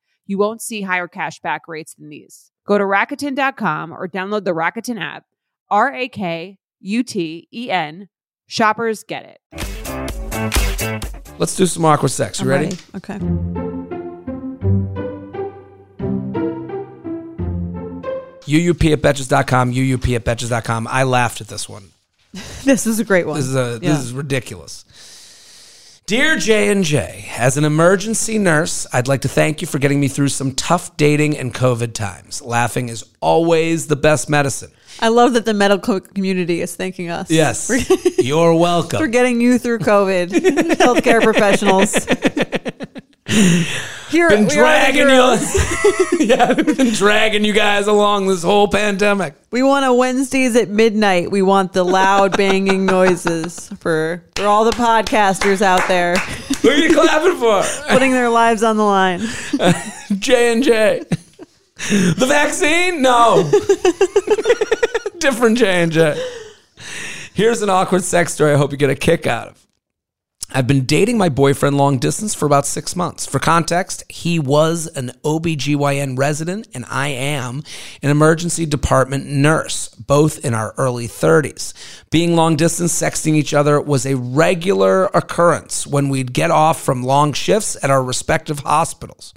[0.31, 2.51] You won't see higher cashback rates than these.
[2.65, 5.25] Go to Rakuten.com or download the Rakuten app.
[5.69, 8.07] R A K U T E N.
[8.47, 9.41] Shoppers get it.
[11.37, 12.39] Let's do some awkward sex.
[12.39, 12.77] You I'm ready?
[12.95, 13.19] Okay.
[18.45, 20.87] UUP at betches.com, UUP at betches.com.
[20.89, 21.89] I laughed at this one.
[22.63, 23.35] This is a great one.
[23.35, 23.89] This is a Yeah.
[23.93, 24.85] this is ridiculous.
[26.07, 29.99] Dear J and J, as an emergency nurse, I'd like to thank you for getting
[29.99, 32.41] me through some tough dating and COVID times.
[32.41, 34.71] Laughing is always the best medicine.
[34.99, 37.31] I love that the medical community is thanking us.
[37.31, 37.75] Yes, For,
[38.21, 38.99] you're welcome.
[38.99, 40.29] for getting you through COVID.
[40.75, 41.95] Healthcare professionals.
[44.11, 46.19] Here, been we are the dragging you.
[46.27, 49.35] yeah, we've been dragging you guys along this whole pandemic.
[49.51, 51.31] We want a Wednesdays at midnight.
[51.31, 56.17] We want the loud banging noises for for all the podcasters out there
[56.61, 57.63] Who are you clapping for?
[57.89, 59.21] putting their lives on the line.
[60.19, 61.03] J and J.
[61.77, 63.01] The vaccine?
[63.01, 63.49] No.
[65.19, 66.21] Different J and J.
[67.33, 69.67] Here's an awkward sex story I hope you get a kick out of.
[70.53, 73.25] I've been dating my boyfriend long distance for about six months.
[73.25, 77.63] For context, he was an OBGYN resident and I am
[78.03, 81.73] an emergency department nurse, both in our early 30s.
[82.09, 87.01] Being long distance sexting each other was a regular occurrence when we'd get off from
[87.01, 89.33] long shifts at our respective hospitals.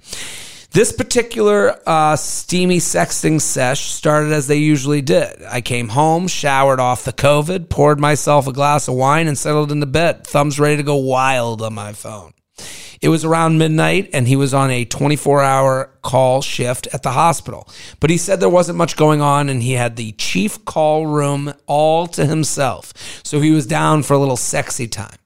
[0.74, 5.40] This particular uh, steamy sexting sesh started as they usually did.
[5.44, 9.70] I came home, showered off the COVID, poured myself a glass of wine, and settled
[9.70, 12.32] into bed, thumbs ready to go wild on my phone.
[13.00, 17.12] It was around midnight, and he was on a 24 hour call shift at the
[17.12, 17.68] hospital.
[18.00, 21.54] But he said there wasn't much going on, and he had the chief call room
[21.66, 22.92] all to himself.
[23.22, 25.18] So he was down for a little sexy time.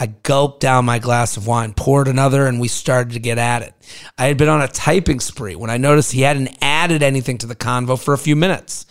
[0.00, 3.62] I gulped down my glass of wine, poured another, and we started to get at
[3.62, 3.74] it.
[4.16, 7.46] I had been on a typing spree when I noticed he hadn't added anything to
[7.46, 8.86] the convo for a few minutes,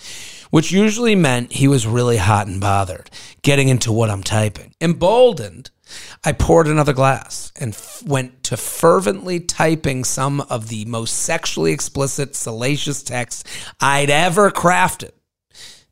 [0.49, 3.09] which usually meant he was really hot and bothered,
[3.41, 4.73] getting into what I'm typing.
[4.81, 5.69] Emboldened,
[6.25, 11.71] I poured another glass and f- went to fervently typing some of the most sexually
[11.71, 13.47] explicit, salacious text
[13.79, 15.11] I'd ever crafted.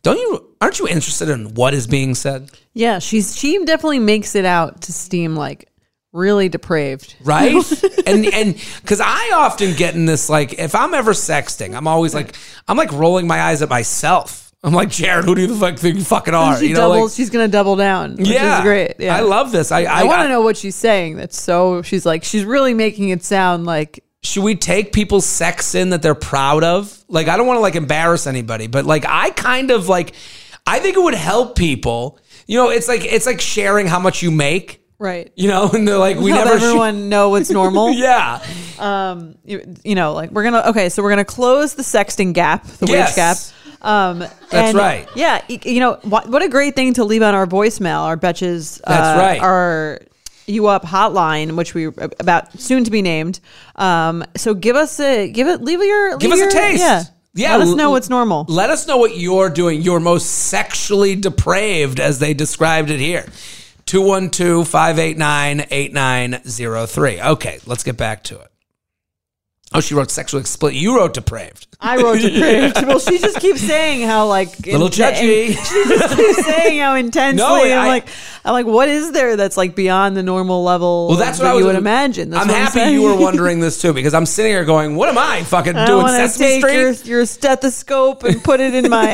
[0.05, 0.55] Don't you?
[0.61, 2.51] Aren't you interested in what is being said?
[2.75, 5.67] Yeah, she's she definitely makes it out to steam like
[6.13, 7.15] really depraved.
[7.23, 7.53] right
[8.07, 12.13] and and because i often get in this like if i'm ever sexting i'm always
[12.13, 12.37] like
[12.69, 15.77] i'm like rolling my eyes at myself i'm like jared who do you the fuck
[15.77, 17.11] think you fucking are she you know doubles.
[17.11, 18.15] like she's gonna double down.
[18.15, 18.93] Which yeah is great.
[18.97, 21.17] Yeah, i love this i i, I, want to know what she's saying.
[21.17, 21.81] That's so.
[21.81, 26.01] She's like she's really making it sound like should we take people's sex in that
[26.01, 29.71] they're proud of like i don't want to like embarrass anybody but like i kind
[29.71, 30.13] of like
[30.65, 34.21] i think it would help people you know it's like it's like sharing how much
[34.23, 35.31] you make right.
[35.35, 37.91] you know and they're like we Help never sh- everyone know what's normal.
[38.07, 38.41] yeah
[38.79, 42.65] Um, you, you know, like we're gonna okay, so we're gonna close the sexting gap,
[42.65, 43.09] the Yes.
[43.09, 43.37] wage gap.
[43.81, 45.07] Um, That's and, right.
[45.15, 46.27] Yeah, you know what?
[46.27, 48.01] What a great thing to leave on our voicemail.
[48.01, 48.81] Our betches.
[48.83, 49.39] Uh, That's right.
[49.41, 50.01] Our
[50.45, 53.39] you up hotline, which we about soon to be named.
[53.75, 56.79] Um, so give us a give it leave your Give leave us a taste.
[56.79, 57.03] Yeah,
[57.33, 58.45] Yeah, Let us know what's normal.
[58.47, 59.81] Let us know what you're doing.
[59.81, 63.25] You're most sexually depraved, as they described it here.
[63.85, 67.21] 212 589 8903.
[67.21, 68.47] Okay, let's get back to it.
[69.75, 70.79] Oh, she wrote sexually explicit.
[70.79, 71.67] You wrote depraved.
[71.79, 72.75] I wrote depraved.
[72.87, 75.47] well, she just keeps saying how like Little judgy.
[75.65, 77.37] She just keeps saying how intensely.
[77.45, 78.07] No, I'm I- like,
[78.45, 81.07] I'm like, what is there that's like beyond the normal level?
[81.09, 82.29] Well, that's what that I was you would imagine.
[82.29, 82.93] That's I'm happy saying.
[82.93, 85.85] you were wondering this too, because I'm sitting here going, "What am I fucking I
[85.87, 86.03] doing?
[86.03, 89.11] want to Sesame take Street?" your, your stethoscope and put it in my.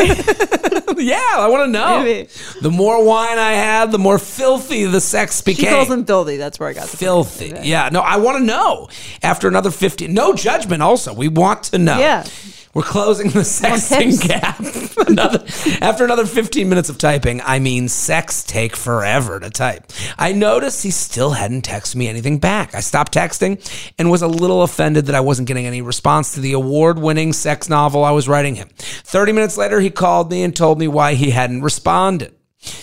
[0.98, 2.04] yeah, I want to know.
[2.04, 2.30] Maybe.
[2.62, 5.74] The more wine I had, the more filthy the sex she became.
[5.74, 6.38] calls them filthy.
[6.38, 7.54] That's where I got the filthy.
[7.64, 8.90] Yeah, no, I want to know.
[9.24, 10.82] After another 15, no judgment.
[10.82, 11.98] Also, we want to know.
[12.00, 12.26] Yeah.
[12.74, 14.60] We're closing the sexting gap.
[15.08, 15.44] another,
[15.82, 19.92] after another 15 minutes of typing, I mean, sex take forever to type.
[20.18, 22.74] I noticed he still hadn't texted me anything back.
[22.74, 23.60] I stopped texting
[24.00, 27.34] and was a little offended that I wasn't getting any response to the award winning
[27.34, 28.70] sex novel I was writing him.
[28.78, 32.34] 30 minutes later, he called me and told me why he hadn't responded.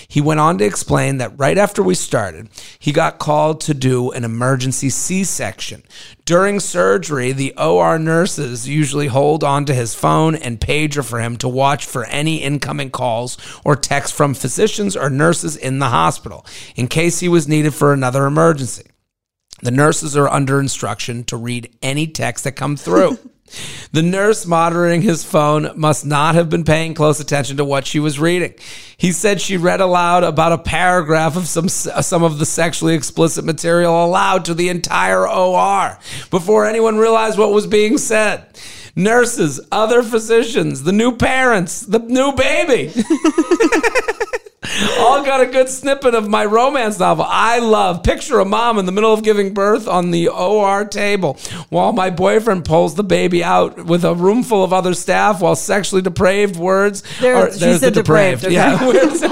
[0.09, 4.11] He went on to explain that right after we started, he got called to do
[4.11, 5.85] an emergency C section.
[6.25, 11.49] During surgery, the OR nurses usually hold onto his phone and pager for him to
[11.49, 16.89] watch for any incoming calls or texts from physicians or nurses in the hospital in
[16.89, 18.87] case he was needed for another emergency.
[19.63, 23.19] The nurses are under instruction to read any text that come through.
[23.93, 28.01] the nurse monitoring his phone must not have been paying close attention to what she
[28.01, 28.55] was reading.
[28.97, 33.45] He said she read aloud about a paragraph of some some of the sexually explicit
[33.45, 35.99] material aloud to the entire OR
[36.31, 38.47] before anyone realized what was being said.
[38.97, 42.93] Nurses, other physicians, the new parents, the new baby
[44.99, 47.25] all got a good snippet of my romance novel.
[47.29, 51.35] I love picture a mom in the middle of giving birth on the OR table
[51.69, 55.57] while my boyfriend pulls the baby out with a room full of other staff while
[55.57, 58.55] sexually depraved words There- are, she there's said the depraved, okay.
[58.55, 59.23] yeah words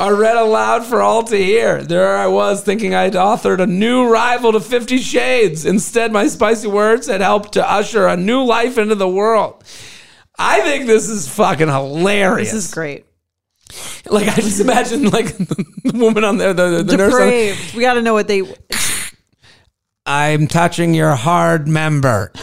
[0.00, 1.82] are read aloud for all to hear.
[1.82, 5.66] There I was thinking I'd authored a new rival to 50 Shades.
[5.66, 9.62] Instead, my spicy words had helped to usher a new life into the world.
[10.38, 12.50] I think this is fucking hilarious.
[12.50, 13.04] This is great.
[14.06, 17.12] Like I just imagine like the woman on there, the, the nurse.
[17.12, 17.74] On, Depraved.
[17.74, 18.42] We got to know what they.
[20.06, 22.32] I'm touching your hard member.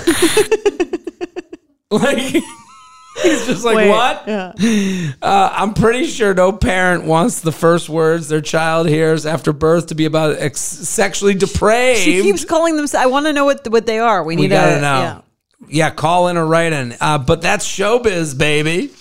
[1.91, 4.27] like he's just like Wait, what?
[4.27, 5.13] Yeah.
[5.21, 9.87] Uh, I'm pretty sure no parent wants the first words their child hears after birth
[9.87, 12.01] to be about ex- sexually depraved.
[12.01, 12.87] She keeps calling them.
[12.97, 14.23] I want to know what what they are.
[14.23, 14.99] We need we gotta to know.
[14.99, 15.21] Yeah.
[15.69, 15.89] Yeah.
[15.91, 16.95] call in or write in.
[16.99, 18.91] Uh, but that's showbiz, baby.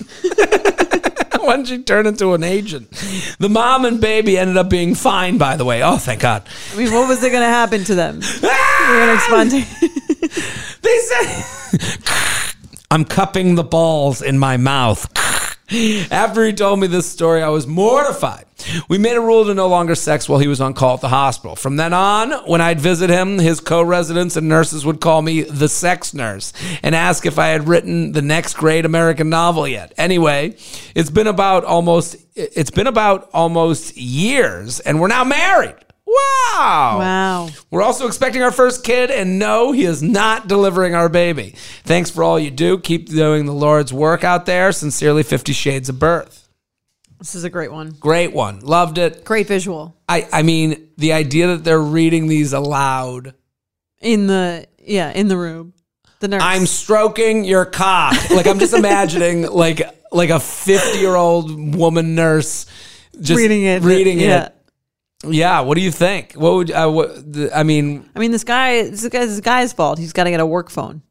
[1.46, 2.90] Why didn't she turn into an agent?
[3.38, 5.82] The mom and baby ended up being fine, by the way.
[5.82, 6.42] Oh, thank God.
[6.72, 8.20] I mean, what was it going to happen to them?
[8.20, 9.66] They're going to spontan-
[10.82, 11.44] They said,
[12.90, 15.06] I'm cupping the balls in my mouth.
[16.12, 18.44] After he told me this story, I was mortified.
[18.88, 21.09] We made a rule to no longer sex while he was on call at the
[21.09, 21.57] hospital.
[21.57, 25.42] From then on, when I'd visit him, his co residents and nurses would call me
[25.42, 26.52] the sex nurse
[26.85, 29.92] and ask if I had written the next great American novel yet.
[29.98, 30.57] Anyway,
[30.94, 35.74] it's been about almost it's been about almost years, and we're now married.
[36.07, 36.97] Wow.
[36.99, 37.49] Wow.
[37.71, 41.55] We're also expecting our first kid, and no, he is not delivering our baby.
[41.85, 42.79] Thanks for all you do.
[42.79, 44.71] Keep doing the Lord's work out there.
[44.73, 46.49] Sincerely, Fifty Shades of Birth.
[47.19, 47.90] This is a great one.
[47.99, 48.61] Great one.
[48.61, 49.25] Loved it.
[49.25, 53.35] Great visual I, I mean, the idea that they're reading these aloud.
[54.01, 55.73] in the yeah in the room.
[56.21, 56.42] The nurse.
[56.42, 58.31] I'm stroking your cock.
[58.31, 62.66] Like I'm just imagining like like a 50 year old woman nurse
[63.21, 63.83] just reading it.
[63.83, 64.25] Reading it.
[64.25, 64.49] Yeah.
[65.24, 66.35] Yeah, what do you think?
[66.35, 68.09] What would uh, what, the, I mean?
[68.14, 68.83] I mean, this guy.
[68.83, 69.98] This guy's this guy's fault.
[69.98, 71.02] He's got to get a work phone.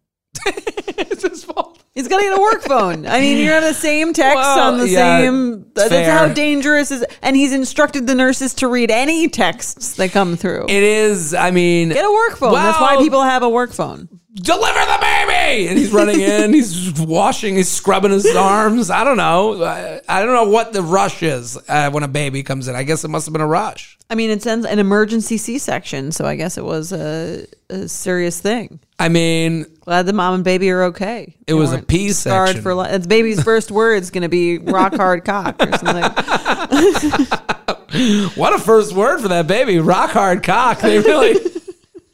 [0.97, 1.83] It's his fault.
[1.93, 3.05] He's got to get a work phone.
[3.05, 5.71] I mean, you're on the same text Well, on the yeah, same.
[5.73, 6.11] That's fair.
[6.11, 7.05] how dangerous is.
[7.21, 10.65] And he's instructed the nurses to read any texts that come through.
[10.69, 11.33] It is.
[11.33, 12.53] I mean, Get a work phone.
[12.53, 14.07] That's why people have a work phone.
[14.35, 19.15] Deliver the baby and he's running in he's washing he's scrubbing his arms i don't
[19.15, 22.75] know i, I don't know what the rush is uh, when a baby comes in
[22.75, 26.11] i guess it must have been a rush I mean, it sends an emergency C-section,
[26.11, 28.77] so I guess it was a, a serious thing.
[28.99, 31.33] i mean Glad the mom and baby are okay.
[31.39, 32.61] It They was a weren't P scarred section.
[32.61, 32.93] for life.
[32.93, 36.03] It's baby's first word's going to be rock hard cock or something.
[38.35, 41.39] what a first word for that baby rock hard cock they really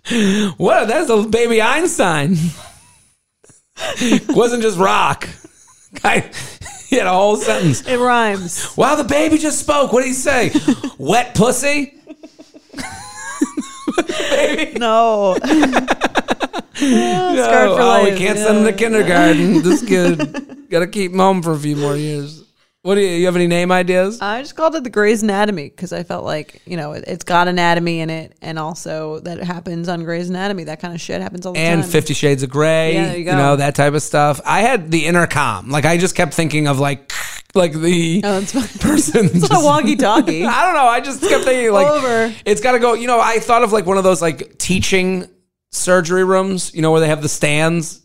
[0.58, 2.36] what that's a baby einstein
[4.30, 5.28] wasn't just rock
[6.02, 6.32] Guy,
[6.88, 8.76] he had a whole sentence It rhymes.
[8.78, 10.52] wow the baby just spoke what did he say
[10.97, 11.93] wet pussy
[14.30, 14.80] baby.
[14.80, 15.36] No.
[16.82, 19.62] No, scarred for oh, we can't send him to kindergarten.
[19.62, 22.43] this kid got to keep him home for a few more years.
[22.84, 23.09] What do you?
[23.09, 24.19] You have any name ideas?
[24.21, 27.23] I just called it the Grey's Anatomy because I felt like you know it, it's
[27.23, 30.63] got anatomy in it, and also that it happens on Grey's Anatomy.
[30.63, 31.79] That kind of shit happens all the time.
[31.82, 31.86] and.
[31.86, 32.95] Fifty Shades of Grey.
[32.95, 33.38] Yeah, there you go.
[33.38, 34.41] know that type of stuff.
[34.45, 35.69] I had the intercom.
[35.69, 37.11] Like I just kept thinking of like
[37.53, 38.39] like the Oh,
[38.79, 39.25] person.
[39.32, 40.45] It's a walkie-talkie.
[40.47, 40.86] I don't know.
[40.88, 42.34] I just kept thinking like Over.
[42.45, 42.93] it's got to go.
[42.95, 45.27] You know, I thought of like one of those like teaching
[45.71, 46.73] surgery rooms.
[46.73, 48.01] You know, where they have the stands,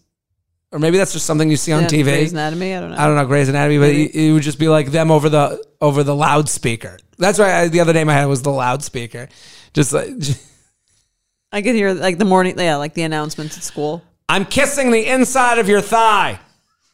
[0.76, 2.04] or maybe that's just something you see on Yeah, TV.
[2.04, 2.74] Grey's Anatomy.
[2.74, 2.96] I don't know.
[2.98, 5.64] I don't know Grey's Anatomy, but it, it would just be like them over the
[5.80, 6.98] over the loudspeaker.
[7.16, 9.30] That's why I, the other name I had was the loudspeaker.
[9.72, 10.10] Just like
[11.50, 14.04] I could hear like the morning, yeah, like the announcements at school.
[14.28, 16.40] I'm kissing the inside of your thigh.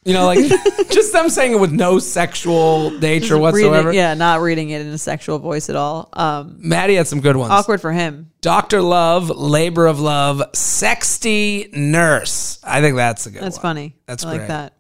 [0.05, 0.39] You know, like
[0.91, 3.93] just them saying it with no sexual nature Reading- whatsoever.
[3.93, 6.09] yeah, not reading it in a sexual voice at all.
[6.13, 7.53] Um, Maddie had some good ones.
[7.53, 8.31] awkward for him.
[8.41, 12.59] Doctor Love, Labor of Love, Sexty Nurse.
[12.65, 13.63] I think that's a good That's one.
[13.63, 13.97] funny.
[14.07, 14.75] That's I like that.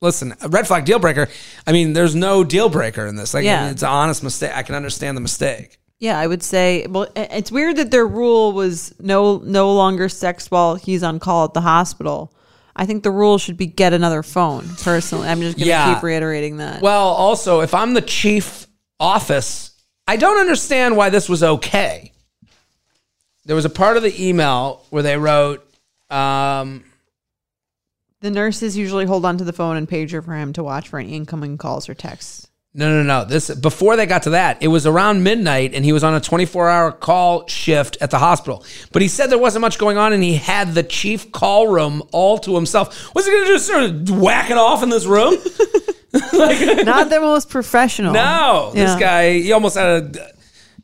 [0.00, 1.26] Listen, red flag deal breaker.
[1.66, 3.34] I mean, there's no deal breaker in this.
[3.34, 3.70] Like, Yeah.
[3.70, 4.52] it's an honest mistake.
[4.54, 5.78] I can understand the mistake.
[5.98, 6.86] Yeah, I would say.
[6.88, 11.46] Well, it's weird that their rule was no no longer sex while he's on call
[11.46, 12.32] at the hospital.
[12.80, 14.64] I think the rule should be get another phone.
[14.82, 15.94] Personally, I'm just gonna Yeah.
[15.94, 16.80] keep reiterating that.
[16.80, 18.68] Well, also, if I'm the chief
[19.00, 19.72] office,
[20.06, 22.12] I don't understand why this was okay.
[23.46, 25.66] There was a part of the email where they wrote,
[26.08, 26.84] um,
[28.20, 31.14] the nurses usually hold onto the phone and pager for him to watch for any
[31.14, 32.47] incoming calls or texts.
[32.78, 33.24] No, no, no.
[33.24, 36.20] This before they got to that, it was around midnight, and he was on a
[36.20, 38.64] 24 hour call shift at the hospital.
[38.92, 42.02] But he said there wasn't much going on, and he had the chief call room
[42.12, 42.96] all to himself.
[43.14, 43.58] What's he gonna do?
[43.58, 45.34] Sort of whacking off in this room?
[46.32, 48.12] like, Not the most professional.
[48.12, 49.34] no, this guy.
[49.40, 50.28] He almost had a,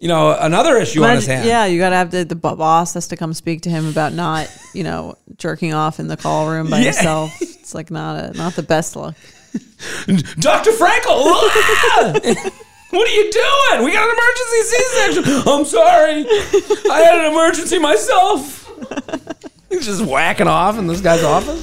[0.01, 1.49] you know, another issue on his Imagine- hand.
[1.49, 4.51] Yeah, you gotta have the the boss has to come speak to him about not,
[4.75, 6.85] you know, jerking off in the call room by Yeah.
[6.87, 7.41] himself.
[7.41, 9.15] It's like not a not the best look.
[10.41, 10.73] Dr.
[10.73, 11.25] Frankel,
[12.91, 13.85] what are you doing?
[13.85, 15.25] We got an emergency C-section.
[15.53, 16.27] I'm sorry.
[16.91, 18.71] I had an emergency myself.
[19.69, 21.63] He's just whacking off in this guy's office.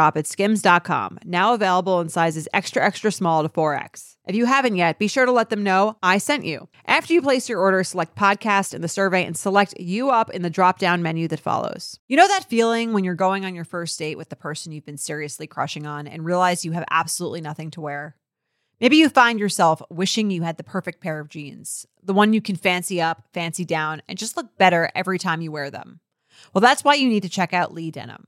[0.09, 4.15] at skims.com, now available in sizes extra, extra small to 4X.
[4.27, 6.67] If you haven't yet, be sure to let them know I sent you.
[6.85, 10.41] After you place your order, select podcast in the survey and select you up in
[10.41, 11.99] the drop down menu that follows.
[12.07, 14.85] You know that feeling when you're going on your first date with the person you've
[14.85, 18.15] been seriously crushing on and realize you have absolutely nothing to wear?
[18.79, 22.41] Maybe you find yourself wishing you had the perfect pair of jeans, the one you
[22.41, 25.99] can fancy up, fancy down, and just look better every time you wear them.
[26.53, 28.27] Well, that's why you need to check out Lee Denim.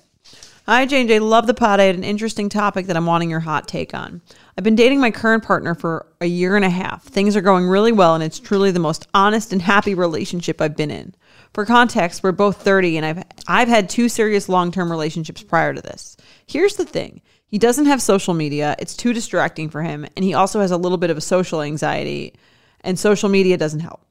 [0.71, 1.81] Hi, JJ, Love the pod.
[1.81, 4.21] I had an interesting topic that I'm wanting your hot take on.
[4.57, 7.03] I've been dating my current partner for a year and a half.
[7.03, 10.77] Things are going really well, and it's truly the most honest and happy relationship I've
[10.77, 11.13] been in.
[11.53, 15.73] For context, we're both 30, and I've I've had two serious long term relationships prior
[15.73, 16.15] to this.
[16.47, 20.33] Here's the thing: he doesn't have social media; it's too distracting for him, and he
[20.33, 22.33] also has a little bit of a social anxiety,
[22.79, 24.05] and social media doesn't help.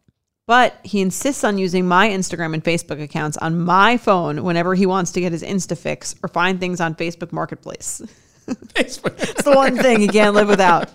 [0.51, 4.85] But he insists on using my Instagram and Facebook accounts on my phone whenever he
[4.85, 8.03] wants to get his Insta fix or find things on Facebook Marketplace.
[8.75, 10.91] it's the one thing he can't live without.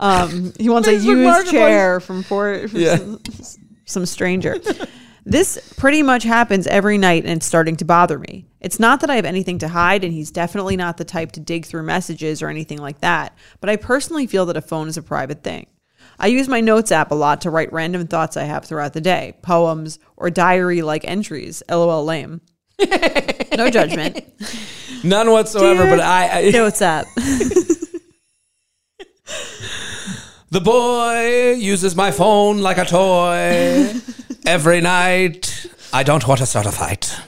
[0.00, 2.96] Um, he wants a used chair from, for, from Yeah.
[2.96, 3.20] some,
[3.84, 4.56] some stranger.
[5.24, 8.44] This pretty much happens every night and it's starting to bother me.
[8.60, 11.40] It's not that I have anything to hide and he's definitely not the type to
[11.40, 14.96] dig through messages or anything like that, but I personally feel that a phone is
[14.96, 15.68] a private thing.
[16.24, 19.00] I use my notes app a lot to write random thoughts I have throughout the
[19.02, 21.62] day, poems or diary like entries.
[21.68, 22.40] LOL lame.
[23.58, 24.24] no judgment.
[25.04, 25.84] None whatsoever.
[25.84, 27.04] But I, I Notes app.
[30.48, 33.92] the boy uses my phone like a toy
[34.46, 35.66] every night.
[35.92, 37.20] I don't want to start a fight.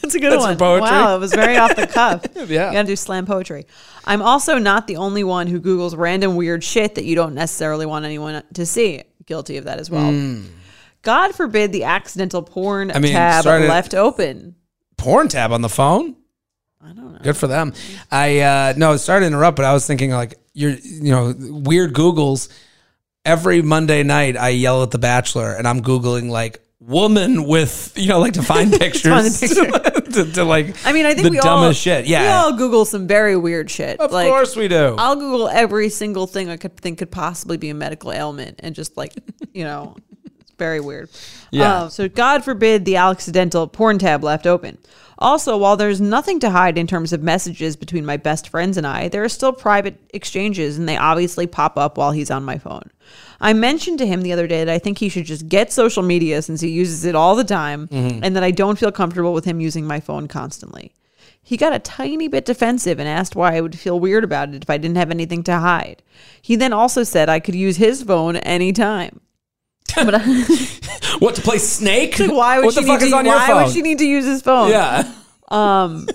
[0.04, 0.56] It's a good That's one.
[0.56, 0.88] poetry.
[0.90, 2.24] Wow, it was very off the cuff.
[2.36, 2.68] Yeah.
[2.68, 3.66] You gotta do slam poetry.
[4.04, 7.86] I'm also not the only one who Googles random weird shit that you don't necessarily
[7.86, 9.02] want anyone to see.
[9.26, 10.10] Guilty of that as well.
[11.02, 13.00] God forbid the accidental porn Hmm.
[13.02, 14.56] mean, tab left open.
[14.96, 16.16] Porn tab on the phone.
[16.82, 17.18] I don't know.
[17.22, 17.74] Good for them.
[18.10, 21.92] I uh no, sorry to interrupt, but I was thinking like you're you know weird
[21.92, 22.48] Googles.
[23.22, 28.08] Every Monday night, I yell at The Bachelor, and I'm googling like woman with you
[28.08, 30.74] know like to find pictures find the to, to, like.
[30.86, 32.06] I mean, I think the we dumbest all shit.
[32.06, 34.00] We all Google some very weird shit.
[34.00, 34.94] of like, course we do.
[34.98, 38.74] I'll Google every single thing I could think could possibly be a medical ailment and
[38.74, 39.14] just like,
[39.52, 39.96] you know,
[40.40, 41.10] it's very weird.
[41.50, 41.82] Yeah.
[41.82, 44.78] Uh, so God forbid the accidental porn tab left open.
[45.18, 48.86] Also, while there's nothing to hide in terms of messages between my best friends and
[48.86, 52.56] I, there are still private exchanges and they obviously pop up while he's on my
[52.56, 52.90] phone.
[53.40, 56.02] I mentioned to him the other day that I think he should just get social
[56.02, 59.44] media since he uses it all the time and that I don't feel comfortable with
[59.46, 60.92] him using my phone constantly.
[61.42, 64.62] He got a tiny bit defensive and asked why I would feel weird about it
[64.62, 66.02] if I didn't have anything to hide.
[66.42, 69.20] He then also said I could use his phone anytime.
[71.18, 72.16] What to play Snake?
[72.18, 73.62] why would what she the fuck need is to, on your why phone?
[73.64, 74.70] would she need to use his phone?
[74.70, 75.12] yeah.
[75.48, 76.06] Um.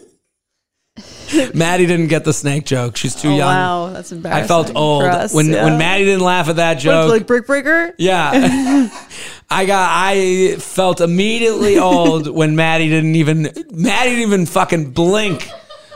[1.53, 2.95] Maddie didn't get the snake joke.
[2.95, 3.47] She's too Oh, young.
[3.47, 4.43] wow, that's embarrassing.
[4.43, 5.65] I felt old us, when yeah.
[5.65, 7.09] when Maddie didn't laugh at that joke.
[7.09, 7.93] like Brick Breaker.
[7.97, 8.31] Yeah.
[9.49, 15.49] I got I felt immediately old when Maddie didn't even Maddie didn't even fucking blink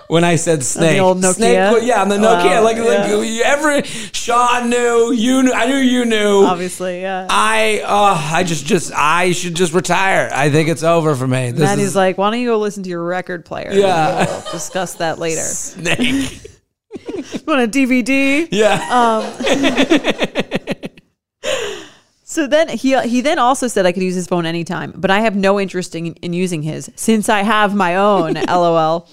[0.09, 0.99] when I said snake.
[0.99, 1.33] old Nokia?
[1.35, 2.63] Snake, yeah, on the Nokia.
[2.63, 3.21] Like like yeah.
[3.21, 6.45] you every Sean knew, you knew I knew you knew.
[6.45, 7.27] Obviously, yeah.
[7.29, 10.29] I uh I just just I should just retire.
[10.33, 11.51] I think it's over for me.
[11.51, 13.71] This Maddie's is like, why don't you go listen to your record player?
[13.71, 14.25] Yeah.
[14.25, 15.41] We'll discuss that later.
[15.41, 16.41] snake.
[17.45, 18.47] Want a DVD?
[18.51, 19.21] Yeah.
[22.23, 25.21] So then he he then also said I could use his phone anytime, but I
[25.21, 28.33] have no interest in, in using his since I have my own.
[28.47, 29.09] LOL.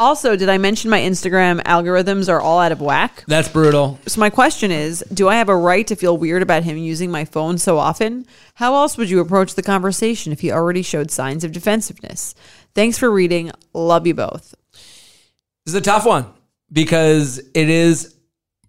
[0.00, 3.24] Also, did I mention my Instagram algorithms are all out of whack?
[3.26, 3.98] That's brutal.
[4.06, 7.10] So my question is, do I have a right to feel weird about him using
[7.10, 8.24] my phone so often?
[8.54, 12.36] How else would you approach the conversation if he already showed signs of defensiveness?
[12.76, 13.50] Thanks for reading.
[13.74, 14.54] Love you both.
[14.72, 16.26] This is a tough one
[16.72, 18.14] because it is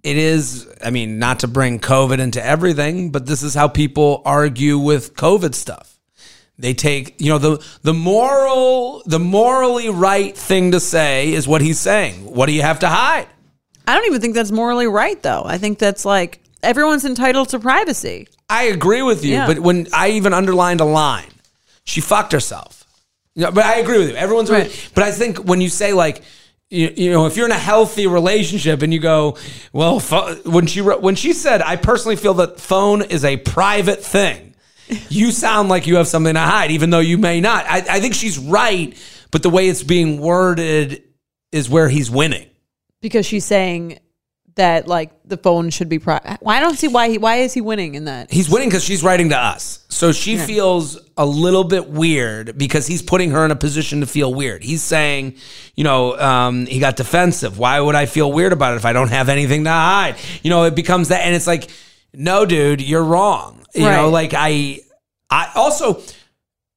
[0.02, 4.22] it is I mean not to bring covid into everything but this is how people
[4.26, 5.99] argue with covid stuff.
[6.60, 11.62] They take, you know, the the moral the morally right thing to say is what
[11.62, 12.26] he's saying.
[12.26, 13.28] What do you have to hide?
[13.88, 15.42] I don't even think that's morally right, though.
[15.46, 18.28] I think that's like everyone's entitled to privacy.
[18.50, 19.48] I agree with you, Yeah.
[19.48, 21.32] but when I even underlined a line,
[21.86, 22.84] she fucked herself.
[23.36, 24.16] You know, but I agree with you.
[24.16, 24.90] Everyone's Right.
[24.94, 26.22] But I think when you say like,
[26.70, 29.38] you, you know, if you're in a healthy relationship and you go,
[29.72, 33.38] well, pho- when she wrote- when she said, I personally feel that phone is a
[33.38, 34.49] private thing.
[35.10, 37.66] You sound like you have something to hide, even though you may not.
[37.66, 38.98] I, I think she's right,
[39.32, 41.04] but the way it's being worded
[41.52, 42.48] is where he's winning.
[43.02, 44.00] because she's saying
[44.56, 46.38] that like the phone should be private.
[46.42, 48.30] Why I don't see why he why is he winning in that?
[48.32, 49.86] He's winning because she's writing to us.
[49.90, 54.06] So she feels a little bit weird because he's putting her in a position to
[54.08, 54.64] feel weird.
[54.64, 55.36] He's saying,
[55.76, 57.58] you know, um, he got defensive.
[57.58, 60.16] Why would I feel weird about it if I don't have anything to hide?
[60.44, 61.22] You know, it becomes that.
[61.22, 61.70] And it's like,
[62.14, 63.66] no, dude, you're wrong.
[63.74, 64.80] You know, like I,
[65.30, 66.02] I also,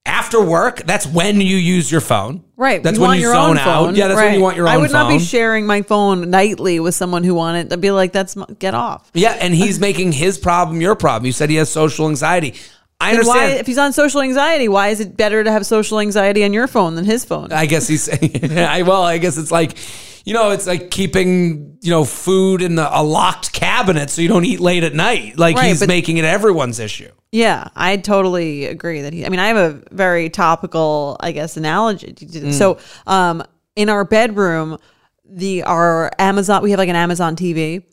[0.05, 2.45] after work, that's when you use your phone.
[2.57, 2.83] Right.
[2.83, 3.65] That's you when you zone out.
[3.65, 3.95] phone.
[3.95, 6.81] Yeah, that's when you want your own I would not be sharing my phone nightly
[6.81, 7.73] with someone who wanted.
[7.73, 9.11] I'd be like, that's get off.
[9.15, 11.27] Yeah, and he's making his problem your problem.
[11.27, 12.55] You said he has social anxiety.
[13.03, 13.61] I Then Why, understand.
[13.61, 16.67] if he's on social anxiety, why is it better to have social anxiety on your
[16.69, 17.53] phone than his phone?
[17.53, 19.77] I guess he's saying, I, well, I guess it's like,
[20.25, 24.29] you know, it's like keeping, you know, food in the, a locked cabinet so you
[24.29, 25.37] don't eat late at night.
[25.39, 27.11] Like Right, he's but- making it everyone's issue.
[27.33, 29.25] Yeah, I totally agree that he.
[29.25, 32.13] I mean, I have a very topical, I guess, analogy.
[32.21, 32.59] this.
[32.59, 32.77] So,
[33.07, 33.43] um,
[33.75, 34.77] in our bedroom,
[35.25, 37.85] the our Amazon, we have like an Amazon TV.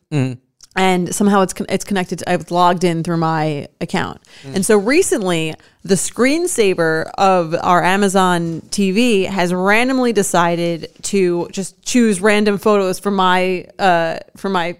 [0.75, 2.19] And somehow it's con- it's connected.
[2.19, 8.61] To, I've logged in through my account, and so recently the screensaver of our Amazon
[8.69, 14.77] TV has randomly decided to just choose random photos from my uh, from my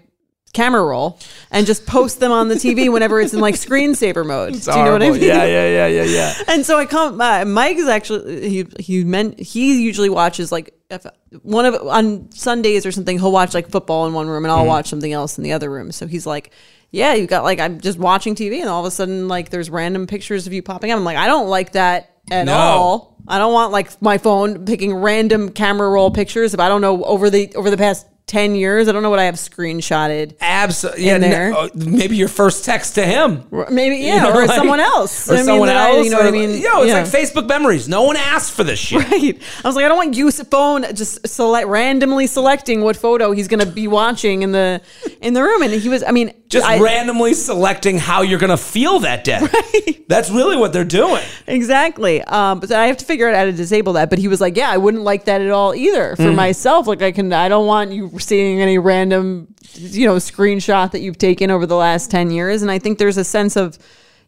[0.52, 1.18] camera roll
[1.50, 4.54] and just post them on the TV whenever it's in like screensaver mode.
[4.54, 5.22] Do you know what I mean?
[5.22, 6.34] Yeah, yeah, yeah, yeah, yeah.
[6.48, 7.20] And so I come.
[7.20, 11.06] Uh, Mike is actually he he meant he usually watches like if
[11.42, 13.18] one of on Sundays or something.
[13.18, 15.70] He'll watch like football in one room, and I'll watch something else in the other
[15.70, 15.92] room.
[15.92, 16.50] So he's like.
[16.92, 19.70] Yeah, you got like I'm just watching TV, and all of a sudden, like there's
[19.70, 20.98] random pictures of you popping up.
[20.98, 22.52] I'm like, I don't like that at No.
[22.52, 23.16] all.
[23.28, 26.52] I don't want like my phone picking random camera roll pictures.
[26.52, 29.18] If I don't know over the over the past ten years, I don't know what
[29.18, 30.36] I have screenshotted.
[30.40, 31.04] Absolutely.
[31.06, 31.52] Yeah, there.
[31.54, 33.44] uh, maybe your first text to him.
[33.70, 36.04] Maybe yeah, You know, or like- someone else, Or I mean, someone that I- else.
[36.04, 36.50] you know what I mean?
[36.50, 36.94] Yo, it's Yeah.
[37.02, 37.88] like Facebook memories.
[37.88, 39.00] No one asked for this shit.
[39.10, 39.38] Right.
[39.64, 43.48] I was like, I don't want you phone just select randomly selecting what photo he's
[43.48, 44.80] going to be watching in the
[45.20, 46.02] in the room, and he was.
[46.04, 49.40] I mean, Just I- randomly selecting how you're going to feel that day.
[50.08, 51.22] That's really what they're doing.
[51.46, 52.22] exactly.
[52.24, 54.10] Um, but I have to figure out how to disable that.
[54.10, 56.16] But he was like, yeah, I wouldn't like that at all either Mm.
[56.16, 56.86] for myself.
[56.88, 61.18] Like, I can, I don't want you seeing any random, you know, screenshot that you've
[61.18, 62.62] taken over the last ten years.
[62.62, 63.78] And I think there's a sense of.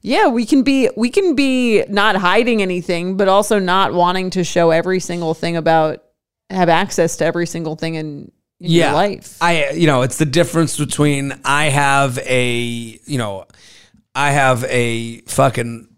[0.05, 4.43] Yeah, we can be we can be not hiding anything, but also not wanting to
[4.43, 6.03] show every single thing about
[6.51, 9.39] have access to every single thing in, in your life.
[9.41, 13.47] I you know, it's the difference between I have a, you know,
[14.15, 15.89] I have a fucking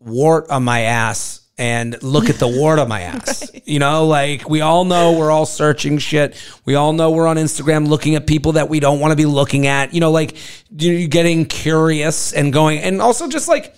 [0.00, 3.50] wart on my ass and look at the wart on my ass.
[3.64, 6.42] You know, like we all know we're all searching shit.
[6.64, 9.26] We all know we're on Instagram looking at people that we don't want to be
[9.26, 9.92] looking at.
[9.92, 10.36] You know, like
[10.70, 13.74] you're getting curious and going and also just like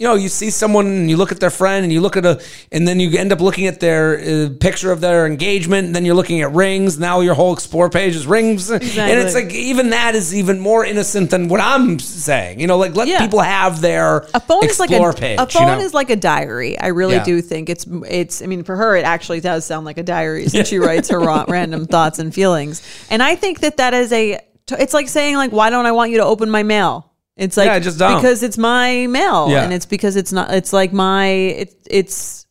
[0.00, 2.24] you know, you see someone and you look at their friend and you look at
[2.24, 2.40] a,
[2.70, 5.88] and then you end up looking at their uh, picture of their engagement.
[5.88, 7.00] And then you're looking at rings.
[7.00, 8.70] Now your whole explore page is rings.
[8.70, 12.60] And it's like, even that is even more innocent than what I'm saying.
[12.60, 13.18] You know, like let Yeah.
[13.18, 15.36] people have their a phone is like a, page.
[15.40, 15.84] a you phone know?
[15.84, 16.78] is like a diary.
[16.78, 17.24] I really Yeah.
[17.24, 18.40] do think it's it's.
[18.40, 21.18] I mean, for her, it actually does sound like a diary since she writes her
[21.48, 22.82] random thoughts and feelings.
[23.10, 24.38] And I think that that is a.
[24.70, 27.07] It's like saying like, why don't I want you to open my mail?
[27.38, 28.16] It's like Yeah, just don't.
[28.16, 29.62] because it's my mail, Yeah.
[29.64, 30.52] and it's because it's not.
[30.52, 31.26] It's like my.
[31.28, 32.46] It, it's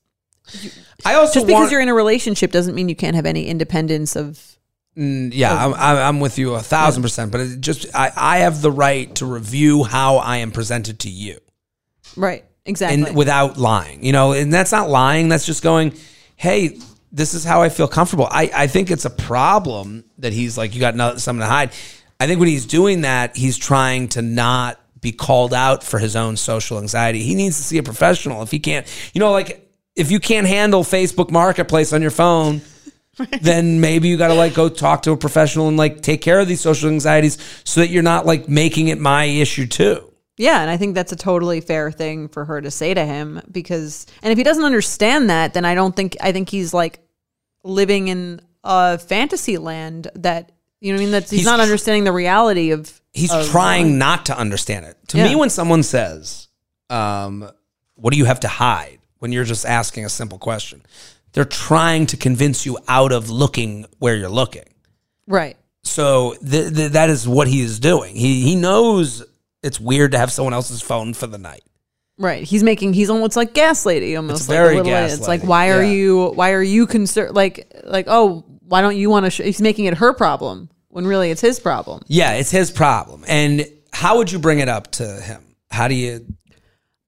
[1.05, 3.47] I also just because want, you're in a relationship doesn't mean you can't have any
[3.47, 4.41] independence of.
[4.97, 7.31] Mm, yeah, I'm, I'm I'm with you a thousand percent.
[7.31, 11.09] But it just, I, I have the right to review how I am presented to
[11.09, 11.37] you.
[12.15, 12.45] Right.
[12.65, 13.03] Exactly.
[13.03, 15.29] and without lying, you know, and that's not lying.
[15.29, 15.93] That's just going,
[16.35, 16.79] hey,
[17.13, 18.27] this is how I feel comfortable.
[18.29, 21.71] I, I think it's a problem that he's like, you got no, something to hide.
[22.19, 26.15] I think when he's doing that, he's trying to not be called out for his
[26.15, 27.21] own social anxiety.
[27.23, 28.41] He needs to see a professional.
[28.41, 32.61] If he can't, you know, like if you can't handle Facebook Marketplace on your phone,
[33.41, 36.39] then maybe you got to like go talk to a professional and like take care
[36.39, 40.03] of these social anxieties so that you're not like making it my issue too.
[40.37, 43.41] Yeah, and I think that's a totally fair thing for her to say to him
[43.51, 46.99] because and if he doesn't understand that, then I don't think I think he's like
[47.63, 50.51] living in a fantasy land that
[50.81, 53.47] you know what I mean that he's, He's not understanding the reality of he's of-
[53.49, 54.97] trying not to understand it.
[55.09, 55.25] To Yeah.
[55.29, 56.47] me, when someone says,
[56.89, 57.49] um,
[57.95, 60.79] "What do you have to hide?" when you're just asking a simple question,
[61.33, 64.65] they're trying to convince you out of looking where you're looking.
[65.27, 65.57] right.
[65.83, 68.15] So th- th- that is what he is doing.
[68.15, 69.23] He he knows
[69.63, 71.63] it's weird to have someone else's phone for the night.
[72.19, 72.43] Right.
[72.43, 75.69] He's making he's almost like gaslighty almost It's like very a little it's like why
[75.71, 75.89] are yeah.
[75.91, 79.41] you why are you concerned like like oh why don't you want to sh-?
[79.41, 82.03] he's making it her problem when really it's his problem.
[82.07, 83.23] Yeah, it's his problem.
[83.27, 85.55] And how would you bring it up to him?
[85.71, 86.25] How do you?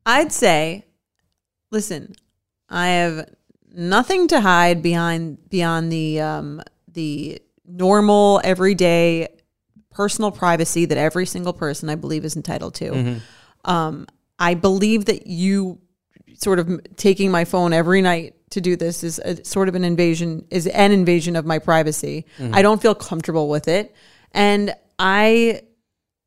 [0.05, 0.85] I'd say,
[1.71, 2.15] listen,
[2.69, 3.29] I have
[3.71, 9.27] nothing to hide behind beyond the um, the normal everyday
[9.91, 13.19] personal privacy that every single person I believe is entitled to.
[13.65, 14.07] Um,
[14.39, 15.79] I believe that you
[16.35, 19.83] sort of taking my phone every night to do this is a, sort of an
[19.83, 22.25] invasion is an invasion of my privacy.
[22.37, 22.55] Mm-hmm.
[22.55, 23.95] I don't feel comfortable with it,
[24.31, 25.61] and I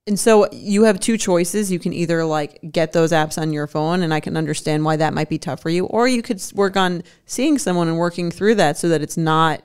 [0.06, 1.70] and so you have two choices.
[1.70, 4.96] You can either like get those apps on your phone, and I can understand why
[4.96, 8.30] that might be tough for you, or you could work on seeing someone and working
[8.30, 9.62] through that so that it's not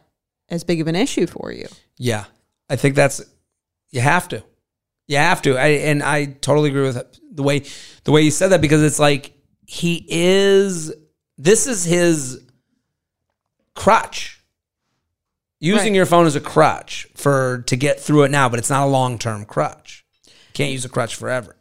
[0.50, 1.68] as big of an issue for you.
[1.98, 2.26] Yeah,
[2.70, 3.22] I think that's
[3.92, 4.44] you have to,
[5.08, 5.58] you have to.
[5.58, 7.64] I and I totally agree with the way
[8.04, 9.34] the way you said that because it's like
[9.66, 10.94] he is
[11.38, 12.42] this is his
[13.78, 14.34] crutch.
[15.60, 15.96] Using Right.
[15.96, 18.90] your phone as a crutch for to get through it now, but it's not a
[18.90, 20.06] long term crutch.
[20.54, 21.56] Can't use a crutch forever.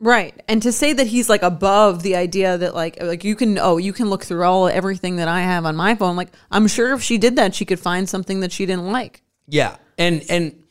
[0.00, 0.34] Right.
[0.48, 3.76] And to say that he's like above the idea that like like you can oh
[3.76, 6.92] you can look through all everything that I have on my phone like I'm sure
[6.92, 9.22] if she did that she could find something that she didn't like.
[9.46, 10.62] Yeah, and and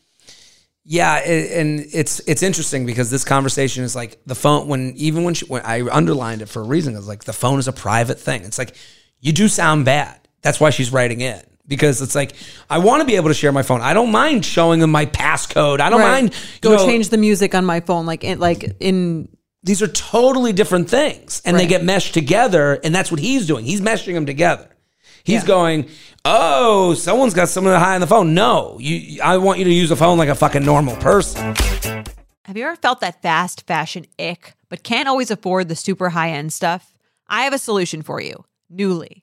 [0.84, 5.34] yeah, and it's it's interesting because this conversation is like the phone when even when
[5.34, 6.94] she when I underlined it for a reason.
[6.94, 8.42] It's like the phone is a private thing.
[8.42, 8.76] It's like
[9.20, 10.20] you do sound bad.
[10.46, 12.34] That's why she's writing in because it's like
[12.70, 13.80] I want to be able to share my phone.
[13.80, 15.80] I don't mind showing them my passcode.
[15.80, 16.22] I don't Right.
[16.22, 19.28] mind Go know, change the music on my phone like in, like in
[19.64, 22.74] These are totally different things, and they get meshed together.
[22.84, 23.64] And that's what he's doing.
[23.64, 24.68] He's meshing them together.
[25.24, 25.48] He's Yeah.
[25.48, 25.88] going,
[26.24, 28.32] oh, someone's got someone high on the phone.
[28.32, 29.20] No, you.
[29.20, 31.56] I want you to use the phone like a fucking normal person.
[32.44, 36.30] Have you ever felt that fast fashion ick, but can't always afford the super high
[36.30, 36.94] end stuff?
[37.28, 39.22] I have a solution for you Nuuly.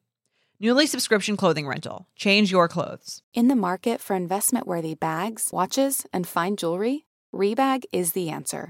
[0.61, 2.07] Nuuly subscription clothing rental.
[2.15, 3.23] Change your clothes.
[3.33, 8.69] In the market for investment worthy bags, watches, and fine jewelry, Rebag is the answer.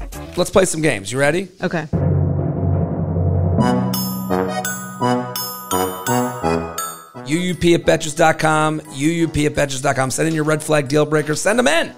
[0.37, 1.11] Let's play some games.
[1.11, 1.49] You ready?
[1.61, 1.87] okay.
[6.41, 10.11] UUP at Betches.com, UUP at Betches.com.
[10.11, 11.41] Send in your red flag deal breakers.
[11.41, 11.93] Send them in.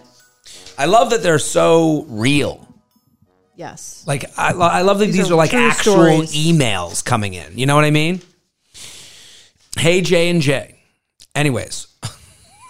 [0.77, 2.67] I love that they're so real.
[3.55, 4.03] Yes.
[4.07, 6.34] Like I, lo- I love that these, These are, are like true actual stories.
[6.36, 7.57] emails coming in.
[7.57, 8.21] You know what I mean?
[9.77, 10.79] Hey J and J.
[11.36, 11.88] Anyways,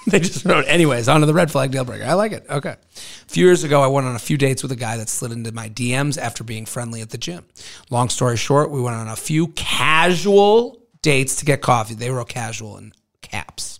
[0.08, 2.06] they just wrote anyways onto the red flag deal breaker.
[2.06, 2.46] I like it.
[2.50, 2.76] Okay.
[2.96, 5.32] A few years ago, I went on a few dates with a guy that slid
[5.32, 7.46] into my DMs after being friendly at the gym.
[7.90, 11.96] Long story short, we went on a few casual dates to get coffee.
[11.96, 13.80] They wrote casual in caps.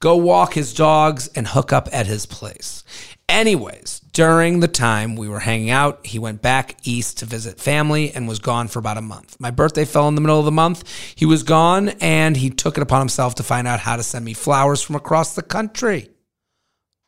[0.00, 2.84] Go walk his dogs and hook up at his place.
[3.28, 8.10] Anyways, during the time we were hanging out, he went back east to visit family
[8.10, 9.36] and was gone for about a month.
[9.38, 10.82] My birthday fell in the middle of the month.
[11.14, 14.24] He was gone and he took it upon himself to find out how to send
[14.24, 16.08] me flowers from across the country.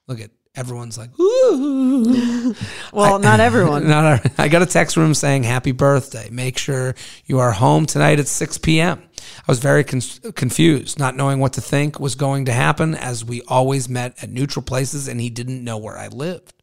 [0.06, 2.54] Look at everyone's like, ooh.
[2.92, 3.88] Well, not everyone.
[3.88, 6.30] Not I got a text from him saying, Happy birthday.
[6.30, 6.94] Make sure
[7.26, 9.02] you are home tonight at 6 p.m.
[9.48, 13.24] I was very con- confused, not knowing what to think was going to happen as
[13.24, 16.54] we always met at neutral places and he didn't know where I lived.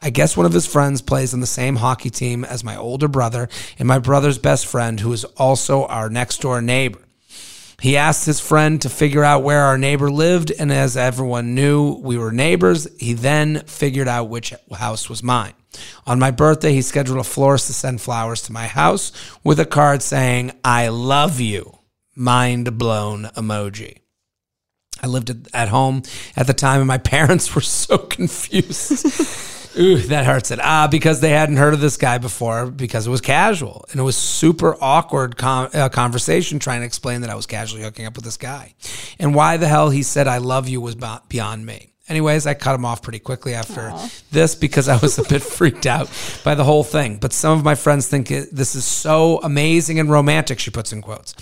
[0.00, 3.08] I guess one of his friends plays on the same hockey team as my older
[3.08, 3.48] brother
[3.78, 7.00] and my brother's best friend, who is also our next door neighbor.
[7.80, 11.94] He asked his friend to figure out where our neighbor lived, and as everyone knew
[12.00, 15.54] we were neighbors, he then figured out which house was mine.
[16.04, 19.12] On my birthday, he scheduled a florist to send flowers to my house
[19.44, 21.78] with a card saying, I love you.
[22.16, 23.98] Mind blown emoji.
[25.00, 26.02] I lived at- home
[26.34, 29.54] at the time, and my parents were so confused.
[29.78, 30.58] Ooh, that hurts it.
[30.62, 33.84] Ah, because they hadn't heard of this guy before because it was casual.
[33.90, 37.82] And it was super awkward con- uh, conversation trying to explain that I was casually
[37.82, 38.74] hooking up with this guy.
[39.18, 40.96] And why the hell he said I love you was
[41.28, 41.92] beyond me.
[42.08, 43.92] Anyways, I cut him off pretty quickly after
[44.30, 46.10] this because I was a bit freaked out
[46.44, 47.18] by the whole thing.
[47.18, 50.92] But some of my friends think it, this is so amazing and romantic, she puts
[50.92, 51.34] in quotes.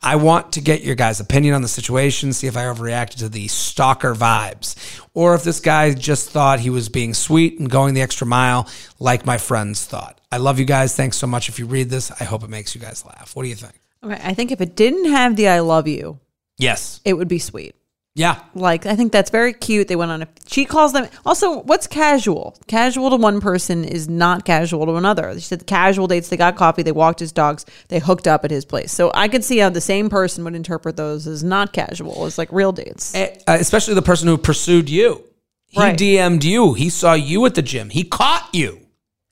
[0.00, 3.28] I want to get your guys' opinion on the situation, see if I overreacted to
[3.28, 4.76] the stalker vibes,
[5.14, 8.68] or if this guy just thought he was being sweet and going the extra mile
[8.98, 10.20] like my friends thought.
[10.30, 10.96] I love you guys.
[10.96, 11.48] Thanks so much.
[11.48, 13.34] If you read this, I hope it makes you guys laugh.
[13.36, 13.74] What do you think?
[14.04, 16.18] Okay, I think if it didn't have the "I love you,"
[16.58, 17.00] Yes.
[17.04, 17.76] it would be sweet.
[18.14, 18.42] Yeah.
[18.54, 19.88] Like I think that's very cute.
[19.88, 20.28] They went on a.
[20.46, 21.62] She calls them also.
[21.62, 22.58] What's casual?
[22.66, 25.32] Casual to one person is not casual to another.
[25.34, 26.28] She said casual dates.
[26.28, 26.82] They got coffee.
[26.82, 27.64] They walked his dogs.
[27.88, 28.92] They hooked up at his place.
[28.92, 32.36] So I could see how the same person would interpret those as not casual, as
[32.36, 33.14] like real dates.
[33.14, 35.24] Eh, uh, especially the person who pursued you.
[35.68, 35.98] He Right.
[35.98, 36.74] DM'd you.
[36.74, 37.88] He saw you at the gym.
[37.88, 38.78] He caught you.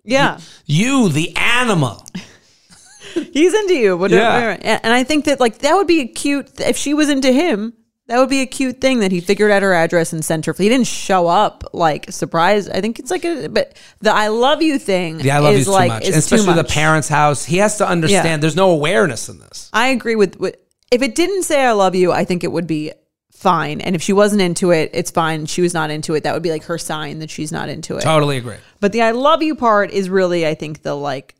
[0.05, 2.07] Yeah, You, the animal.
[3.33, 3.97] he's into you.
[3.99, 4.53] Whatever.
[4.53, 4.59] Yeah.
[4.63, 6.59] And and I think that like that would be a cute.
[6.61, 7.75] If she was into him.
[8.11, 10.53] That would be a cute thing that he figured out her address and sent her.
[10.53, 12.69] He didn't show up like surprise.
[12.69, 15.19] I think it's like a, but the "I love you" thing.
[15.19, 16.07] The I love is you like, too much.
[16.07, 17.45] And especially too the parents' house.
[17.45, 18.37] He has to understand Yeah.
[18.39, 19.71] there's no awareness in this.
[19.73, 20.57] I agree with, with
[20.91, 22.91] if it didn't say I love you, I think it would be
[23.31, 23.81] fine.
[23.81, 25.47] And if she wasn't into it, it's fine.
[25.47, 26.25] She was not into it.
[26.25, 28.01] That would be like her sign that she's not into it.
[28.01, 28.57] Totally agree.
[28.81, 31.37] But the I love you part is really, I think, the like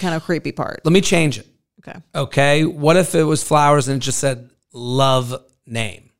[0.00, 0.80] kind of creepy part.
[0.84, 1.48] Let me change it.
[1.80, 1.98] Okay.
[2.14, 2.64] Okay.
[2.64, 5.34] What if it was flowers and it just said love
[5.66, 6.10] name?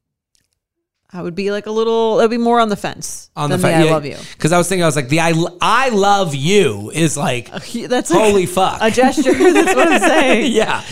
[1.12, 3.57] I would be like a little, it would be more on the fence On the
[3.57, 4.16] fa- I yeah, love you.
[4.32, 8.11] Because I was thinking, I was like, the I, I love you is like, That's
[8.11, 8.78] like holy fuck.
[8.80, 9.32] a gesture.
[9.53, 10.53] That's what I'm saying.
[10.53, 10.82] yeah.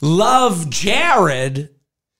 [0.00, 1.68] Love Jared.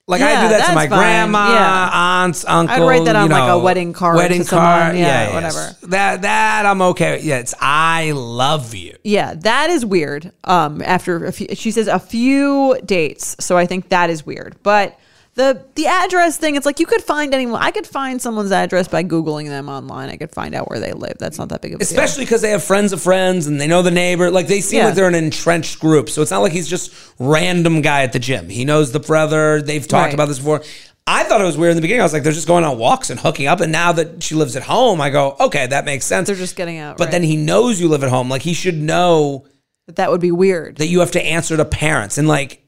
[0.07, 0.99] Like I Yeah, do that to my fine.
[0.99, 1.91] grandma, Yeah.
[1.93, 2.79] aunts, uncles.
[2.81, 4.66] I'd write that on, you like, a wedding card Wedding to someone.
[4.66, 5.59] card, Yeah, yeah, whatever.
[5.59, 5.79] yes.
[5.83, 7.16] That that I'm okay.
[7.16, 7.25] with.
[7.25, 8.97] Yeah, it's I love you.
[9.05, 10.31] Yeah, that is weird.
[10.45, 14.57] Um, after a few, she says a few dates, so I think that is weird.
[14.64, 14.99] But
[15.35, 17.62] the the address thing, it's like you could find anyone.
[17.62, 20.11] I could find someone's address by googling them online.
[20.11, 21.14] I could find out where they live.
[21.18, 23.66] That's not that big of a Especially because they have friends of friends and they
[23.66, 24.30] know the neighbor.
[24.30, 24.87] Like they seem Yeah.
[24.87, 26.11] like they're an entrenched group.
[26.11, 28.49] So it's not like he's just random guy at the gym.
[28.51, 29.62] He knows the brother.
[29.62, 30.14] They've talked Right.
[30.14, 30.62] about this before.
[31.07, 32.03] I thought it was weird in the beginning.
[32.03, 33.61] I was like, they're just going on walks and hooking up.
[33.61, 36.28] And now that she lives at home, I go, okay, that makes sense.
[36.28, 36.97] They're just getting out.
[36.97, 37.11] But right.
[37.12, 38.28] then he knows you live at home.
[38.28, 39.47] Like he should know
[39.87, 40.76] that that would be weird.
[40.76, 42.18] that you have to answer to parents.
[42.18, 42.62] And like,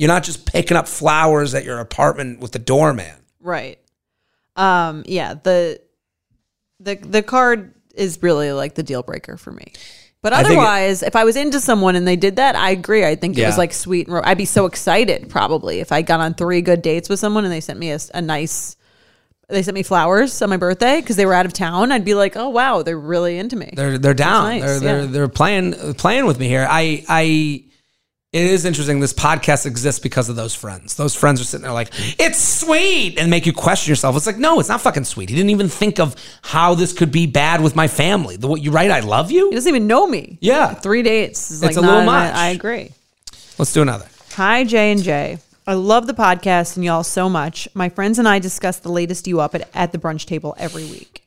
[0.00, 3.14] you're not just picking up flowers at your apartment with the doorman.
[3.38, 3.78] Right.
[4.56, 5.02] Um.
[5.04, 5.34] Yeah.
[5.34, 5.78] The
[6.80, 9.74] the the card is really like the deal breaker for me.
[10.22, 12.70] But I think it- otherwise, if I was into someone and they did that, I
[12.70, 13.04] agree.
[13.04, 16.00] I think it was like sweet and ro- I'd be so excited probably if I
[16.00, 18.76] got on three good dates with someone and they sent me a nice.
[19.50, 21.92] They sent me flowers on my birthday because they were out of town.
[21.92, 24.44] I'd be like, "Oh wow, they're really into me." They're they're down.
[24.44, 25.06] nice, they're they're yeah.
[25.06, 26.66] they're playing playing with me here.
[26.70, 27.64] I I
[28.32, 29.00] it is interesting.
[29.00, 30.94] This podcast exists because of those friends.
[30.94, 34.16] Those friends are sitting there like, it's sweet, and make you question yourself.
[34.16, 35.28] It's like, no, it's not fucking sweet.
[35.28, 38.36] He didn't even think of how this could be bad with my family.
[38.36, 39.48] The what you write, I love you.
[39.48, 40.38] He doesn't even know me.
[40.40, 40.74] Yeah.
[40.74, 42.34] three dates is like It's a not little much.
[42.34, 42.92] I agree.
[43.58, 44.06] Let's do another.
[44.34, 45.38] Hi, J and J.
[45.66, 47.68] I love the podcast and y'all so much.
[47.74, 50.84] My friends and I discuss the latest you up at, at the brunch table every
[50.84, 51.26] week.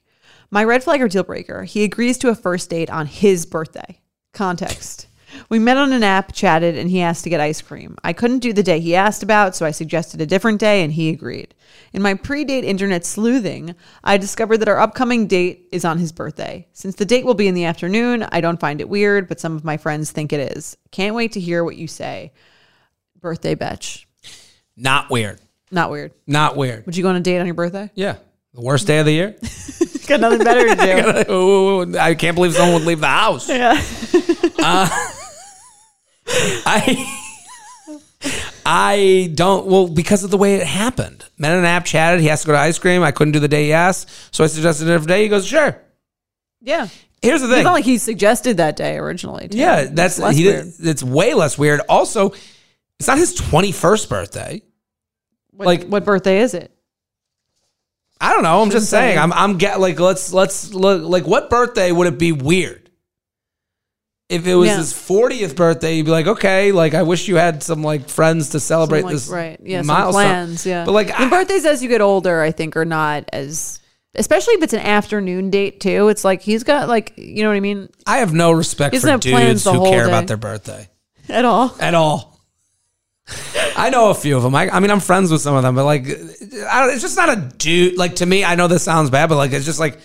[0.52, 4.00] My red flag or deal breaker, he agrees to a first date on his birthday.
[4.34, 5.08] Context.
[5.50, 7.98] We met on an app, chatted, and he asked to get ice cream.
[8.04, 10.94] I couldn't do the day he asked about, so I suggested a different day, and
[10.94, 11.54] he agreed.
[11.94, 16.12] In my pre date internet sleuthing, I discovered that our upcoming date is on his
[16.12, 16.68] birthday.
[16.74, 19.56] Since the date will be in the afternoon, I don't find it weird, but some
[19.56, 20.78] of my friends think it is.
[20.92, 22.34] Can't wait to hear what you say.
[23.20, 24.08] Birthday betch.
[24.76, 25.40] Not weird.
[25.72, 26.12] Not weird.
[26.28, 26.86] Not weird.
[26.86, 27.90] Would you go on a date on your birthday?
[27.96, 28.18] Yeah.
[28.54, 29.36] The worst day of the year.
[30.08, 31.34] Got nothing better to do.
[31.34, 33.50] Ooh, I can't believe someone would leave the house.
[33.50, 33.82] Yeah.
[34.60, 34.90] Uh,
[36.66, 37.20] I
[38.66, 41.26] I don't well because of the way it happened.
[41.38, 42.22] Met on an app, chatted.
[42.22, 43.04] He has to go to ice cream.
[43.04, 45.24] I couldn't do the day he asked, so I suggested a different day.
[45.24, 45.78] He goes, sure.
[46.62, 46.88] Yeah.
[47.22, 47.58] Here's the thing.
[47.58, 49.48] It's not like he suggested that day originally.
[49.48, 49.58] too.
[49.58, 51.82] yeah, that's It's he did, it's way less weird.
[51.88, 52.34] Also,
[53.00, 54.62] it's not his 21st birthday.
[55.52, 56.70] What, like- what birthday is it?
[58.20, 58.62] I don't know.
[58.62, 59.18] I'm just saying.
[59.18, 59.22] say.
[59.22, 62.83] I'm I'm get like let's let's look like what birthday would it be weird?
[64.34, 64.78] If it was Yeah.
[64.78, 68.50] his 40th birthday, you'd be like, okay, like I wish you had some like friends
[68.50, 69.60] to celebrate Some, like, this right.
[69.64, 69.80] Yeah.
[69.80, 70.14] Some milestone.
[70.24, 70.66] plans.
[70.66, 70.86] Yeah.
[70.86, 73.80] But like I- birthdays as you get older, I think, are not as.
[74.16, 76.08] Especially if it's an afternoon date too.
[76.10, 78.98] It's like he's got like you know what I mean I have no respect He
[79.00, 80.10] doesn't for have plans dudes who care day.
[80.12, 80.88] about their birthday
[81.30, 81.76] at all.
[81.80, 82.40] at all.
[83.76, 84.54] I know a few of them.
[84.54, 87.16] I, I mean, I'm friends with some of them, but like, I don't, it's just
[87.16, 87.98] not a dude.
[87.98, 89.98] Like to me, I know this sounds bad, but like, it's just like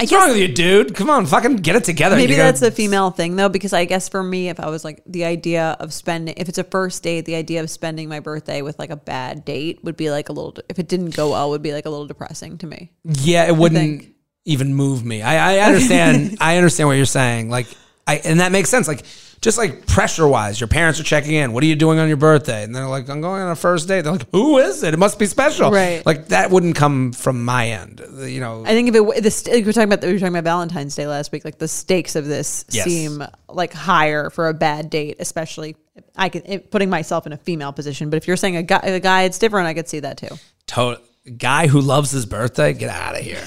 [0.00, 0.94] What's wrong with you, dude?
[0.94, 2.16] Come on, fucking get it together.
[2.16, 5.02] Maybe that's a female thing though, because I guess for me, if I was like
[5.06, 8.62] the idea of spending, if it's a first date, the idea of spending my birthday
[8.62, 10.56] with like a bad date would be like a little.
[10.68, 12.92] If it didn't go well, would be like a little depressing to me.
[13.04, 14.06] Yeah, it wouldn't
[14.44, 15.22] even move me.
[15.22, 16.36] I, I understand.
[16.40, 17.50] I understand what you're saying.
[17.50, 17.66] Like,
[18.06, 18.88] I and that makes sense.
[18.88, 19.04] Like,
[19.40, 21.52] just like pressure wise, your parents are checking in.
[21.52, 22.62] What are you doing on your birthday?
[22.62, 24.02] And they're like, I'm going on a first date.
[24.02, 24.92] They're like, Who is it?
[24.92, 25.70] It must be special.
[25.70, 26.04] Right.
[26.04, 28.02] Like that wouldn't come from my end.
[28.18, 28.64] You know.
[28.64, 30.94] I think if it the st- like we're talking about we were talking about Valentine's
[30.94, 32.84] Day last week, like the stakes of this Yes.
[32.84, 35.76] seem like higher for a bad date, especially.
[36.16, 38.80] I can it, putting myself in a female position, but if you're saying a guy,
[38.82, 39.66] a guy, it's different.
[39.68, 40.28] I could see that too.
[40.68, 41.00] to-
[41.36, 43.40] guy who loves his birthday, get out of here.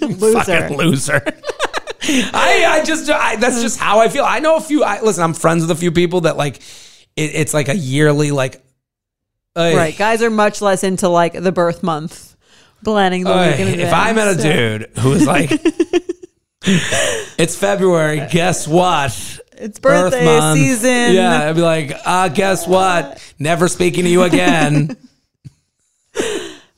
[0.08, 0.40] Loser.
[0.44, 1.22] Fucking loser.
[2.08, 4.24] I, I just, I, that's just how I feel.
[4.24, 6.56] I know a few, I, listen, I'm friends with a few people that like,
[7.16, 8.62] it, it's like a yearly, like,
[9.54, 12.36] uh, Right, guys are much less into like the birth month,
[12.84, 15.50] planning the uh, if I met a so- dude who was like,
[16.62, 19.40] it's February, guess what?
[19.58, 21.14] it's birthday season.
[21.14, 23.22] Yeah, I'd be like, uh, guess what?
[23.38, 24.96] Never speaking to you again.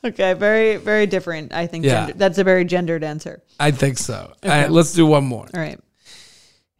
[0.05, 1.53] Okay, very very different.
[1.53, 2.07] I think Yeah.
[2.07, 3.43] gender, that's a very gendered answer.
[3.59, 4.33] I think so.
[4.45, 5.49] All right, let's do one more.
[5.53, 5.79] All right.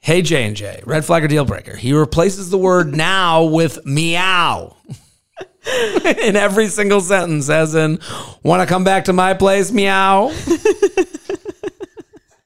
[0.01, 1.75] Hey J and J, red flag or deal breaker.
[1.77, 4.77] He replaces the word now with meow
[6.23, 7.99] in every single sentence, as in,
[8.45, 10.29] "Want to come back to my place, meow."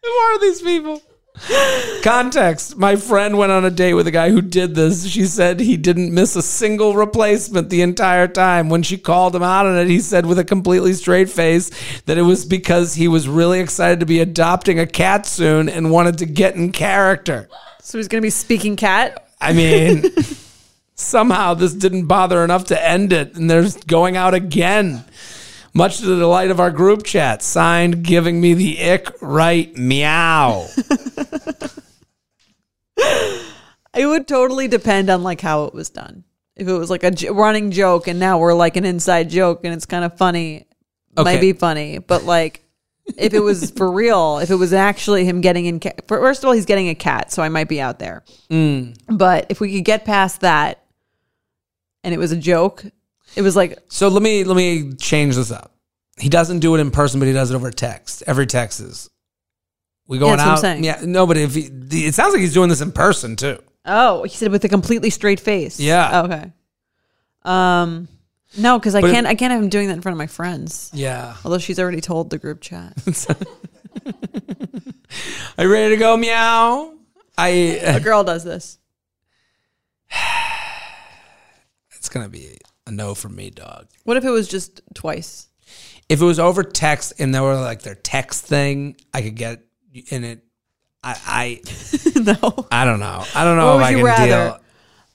[0.02, 1.00] Who are these people?
[2.02, 5.06] Context: My friend went on a date with a guy who did this.
[5.06, 8.68] She said he didn't miss a single replacement the entire time.
[8.68, 11.70] When she called him out on it, he said with a completely straight face
[12.02, 15.90] that it was because he was really excited to be adopting a cat soon and
[15.90, 17.48] wanted to get in character.
[17.80, 19.28] So he's gonna be speaking cat.
[19.40, 20.04] I mean,
[20.94, 25.04] somehow this didn't bother enough to end it, and they're going out again.
[25.74, 30.68] Much to the delight of our group chat, signed giving me the ick right meow.
[33.94, 36.24] It would totally depend on like how it was done.
[36.56, 39.60] If it was like a j- running joke and now we're like an inside joke
[39.64, 40.66] and it's kind of funny,
[41.16, 41.24] Okay.
[41.24, 41.98] might be funny.
[41.98, 42.62] But like
[43.18, 46.46] if it was for real, if it was actually him getting in, ca- first of
[46.48, 48.22] all, he's getting a cat, so I might be out there.
[48.50, 48.96] Mm.
[49.08, 50.78] But if we could get past that,
[52.04, 52.84] and it was a joke,
[53.36, 55.72] it was like So let me let me change this up.
[56.18, 58.22] He doesn't do it in person, but he does it over text.
[58.26, 59.08] Every text is
[60.06, 60.60] we going that's what I'm out.
[60.60, 60.84] saying.
[60.84, 63.58] Yeah, no, but if he, the- it sounds like he's doing this in person too.
[63.84, 65.80] Oh, he said with a completely straight face.
[65.80, 66.10] Yeah.
[66.12, 66.52] Oh, okay.
[67.42, 68.08] Um,
[68.56, 69.26] no, because I But can't.
[69.26, 70.90] I can't have him doing that in front of my friends.
[70.92, 71.36] Yeah.
[71.44, 72.94] Although she's already told the group chat.
[75.58, 76.16] Are you ready to go?
[76.16, 76.94] Meow.
[77.36, 77.48] I.
[77.48, 78.78] a girl does this.
[81.96, 83.86] It's gonna be a no for me, dog.
[84.02, 85.48] What if it was just twice?
[86.08, 89.60] if it was over text and they were like their text thing, I could get
[90.10, 90.44] in it.
[91.04, 91.60] I
[92.16, 92.66] no.
[92.70, 93.24] I, I don't know.
[93.34, 94.26] I don't know What if would I you can rather?
[94.26, 94.58] deal.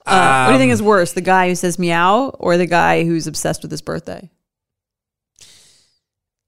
[0.06, 2.66] Uh, what do you think Um, is worse, the guy who says meow or the
[2.66, 4.30] guy who's obsessed with his birthday?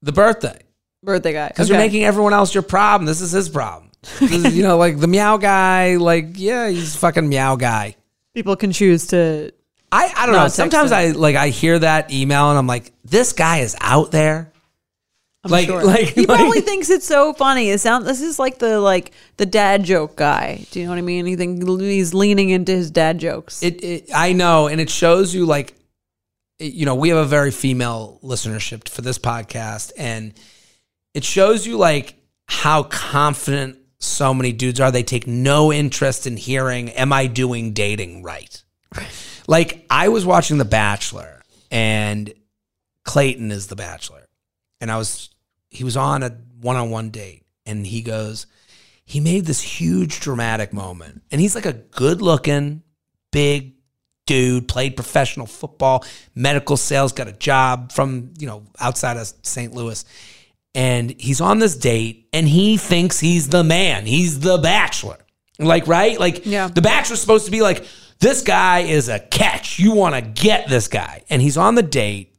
[0.03, 0.61] The birthday
[1.03, 1.49] Birthday guy.
[1.49, 1.75] because Okay.
[1.79, 3.07] you're making everyone else your problem.
[3.07, 3.91] This is his problem.
[4.19, 5.97] This is, you know, like the meow guy.
[5.97, 7.97] Like yeah, he's fucking meow guy.
[8.35, 9.53] people can choose to.
[9.93, 10.49] I I don't know.
[10.49, 10.93] Sometimes.
[10.93, 14.53] I like I hear that email and I'm like, this guy is out there.
[15.43, 15.83] I'm like sure.
[15.85, 17.71] like he like- probably thinks it's so funny.
[17.71, 20.67] It sound this is like the like the dad joke guy.
[20.71, 21.25] Do you know what I mean?
[21.27, 23.63] He think he's leaning into his dad jokes.
[23.63, 25.75] It, it I know, and it shows you like,
[26.59, 30.35] it- you know, we have a very female listenership for this podcast, and
[31.15, 32.17] it shows you like
[32.47, 34.91] how confident so many dudes are.
[34.91, 38.63] They take no interest in hearing, "Am I doing dating right?"
[39.49, 42.33] Like I was watching The Bachelor, and
[43.05, 44.29] Clayton is the Bachelor,
[44.81, 45.30] and I was
[45.71, 48.47] he was on a one-on-one date, and he goes,
[49.05, 52.83] he made this huge dramatic moment, and he's like a good-looking,
[53.33, 53.75] big
[54.27, 56.05] dude, played professional football,
[56.35, 59.73] medical sales, got a job from you know outside of St.
[59.73, 60.05] Louis,
[60.75, 65.19] and he's on this date, and he thinks he's the man, he's the Bachelor,
[65.59, 66.69] like right, like Yeah.
[66.69, 67.87] the Bachelor's supposed to be like.
[68.21, 69.79] This guy is a catch.
[69.79, 71.23] You want to get this guy.
[71.31, 72.30] And he's on the date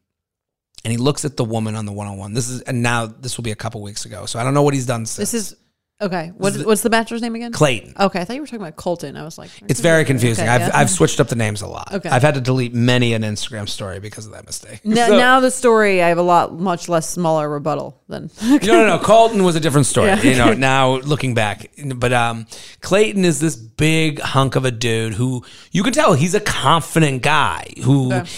[0.84, 2.34] and he looks at the woman on the one on one.
[2.34, 4.26] This is, and now this will be a couple weeks ago.
[4.26, 5.32] So I don't know what he's done since.
[5.32, 5.56] this is
[6.02, 6.32] okay.
[6.36, 7.52] What, is the- what's the bachelor's name again?
[7.52, 7.94] Clayton.
[8.00, 9.16] Okay, I thought you were talking about Colton.
[9.16, 10.46] I was like, It's very confusing.
[10.46, 10.72] Okay, I've, yeah.
[10.74, 11.94] I've switched up the names a lot.
[11.94, 12.10] Okay.
[12.10, 14.84] I've had to delete many an Instagram story because of that mistake.
[14.84, 18.32] Now, So- now the story, I have a lot much less smaller rebuttal than.
[18.44, 18.98] no, no, no.
[18.98, 20.08] Colton was a different story.
[20.08, 20.22] Yeah.
[20.24, 22.48] You know, now looking back, but um,
[22.82, 27.22] Clayton is this big hunk of a dude who you can tell he's a confident
[27.22, 28.12] guy who.
[28.12, 28.30] Okay.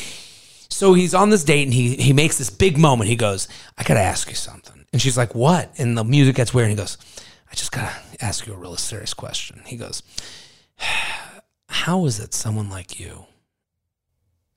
[0.74, 3.10] So he's on this date and he he makes this big moment.
[3.10, 3.48] He goes,
[3.78, 6.70] "I got to ask you something," and she's like, "What?" And the music gets weird.
[6.70, 6.98] And he goes,
[7.52, 9.62] I just gotta ask you a really serious question.
[9.68, 10.02] He goes,
[11.68, 13.26] How is it someone like you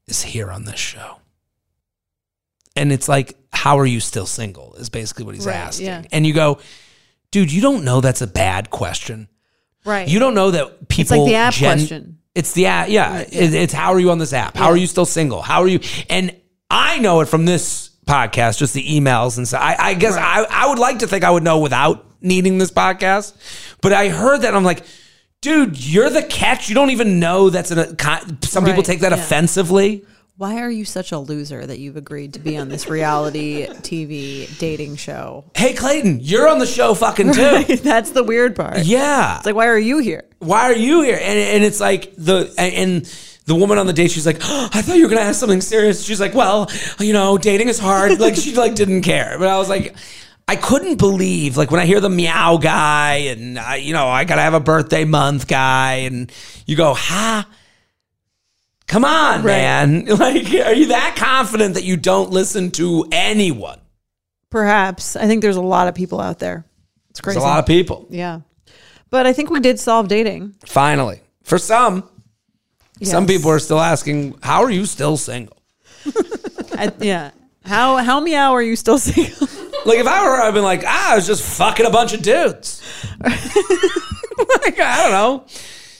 [0.06, 1.18] is here on this show?
[2.74, 4.74] And it's like, How are you still single?
[4.76, 5.86] Is basically what he's Right, asking.
[5.86, 6.02] yeah.
[6.12, 6.58] And you go,
[7.30, 9.28] Dude, you don't know that's a bad question.
[9.84, 10.08] Right.
[10.08, 11.02] You don't know that people.
[11.16, 12.18] It's like the app gen- question.
[12.36, 12.90] It's the app.
[12.90, 13.12] Yeah.
[13.12, 14.56] Right, it's how are you on this app?
[14.56, 15.40] How are you still single?
[15.40, 15.80] How are you?
[16.10, 16.36] And
[16.70, 20.46] I know it from this podcast, just the emails and so I, I guess I,
[20.48, 23.34] I would like to think I would know without needing this podcast.
[23.80, 24.84] But I heard that I'm like,
[25.40, 26.68] dude, you're the catch.
[26.68, 27.96] You don't even know that's an,
[28.42, 29.18] some people take that yeah.
[29.18, 30.04] offensively.
[30.38, 34.58] Why are you such a loser that you've agreed to be on this reality TV
[34.58, 35.50] dating show?
[35.56, 37.64] Hey, Clayton, you're on the show fucking too.
[37.82, 38.84] That's the weird part.
[38.84, 39.38] Yeah.
[39.38, 40.24] It's like, why are you here?
[40.38, 41.18] why are you here?
[41.18, 43.06] And and it's like the and
[43.46, 45.62] the woman on the date, she's like, oh, I thought you were gonna ask something
[45.62, 46.04] serious.
[46.04, 46.70] She's like, well,
[47.00, 48.20] you know, dating is hard.
[48.20, 49.96] Like she like didn't care, but I was like.
[50.48, 54.22] I couldn't believe, like, when I hear the meow guy and, I, you know, I
[54.22, 56.30] got to have a birthday month guy, and
[56.66, 57.48] you go, ha,
[58.96, 60.06] come on, man.
[60.16, 63.78] Like, are you that confident that you don't listen to anyone?
[64.48, 65.16] Perhaps.
[65.16, 66.64] I think there's a lot of people out there.
[67.10, 67.44] It's There's crazy.
[67.44, 68.06] a lot of people.
[68.08, 68.40] yeah.
[69.10, 70.54] But I think we did solve dating.
[70.64, 71.20] Finally.
[71.42, 72.08] For some,
[73.02, 75.56] some people are still asking, how are you still single?
[76.72, 77.30] I, yeah.
[77.64, 79.48] How how meow are you still single?
[79.86, 82.20] Like if I were, I've been like, ah, I was just fucking a bunch of
[82.20, 82.82] dudes.
[83.20, 85.46] like, I don't know.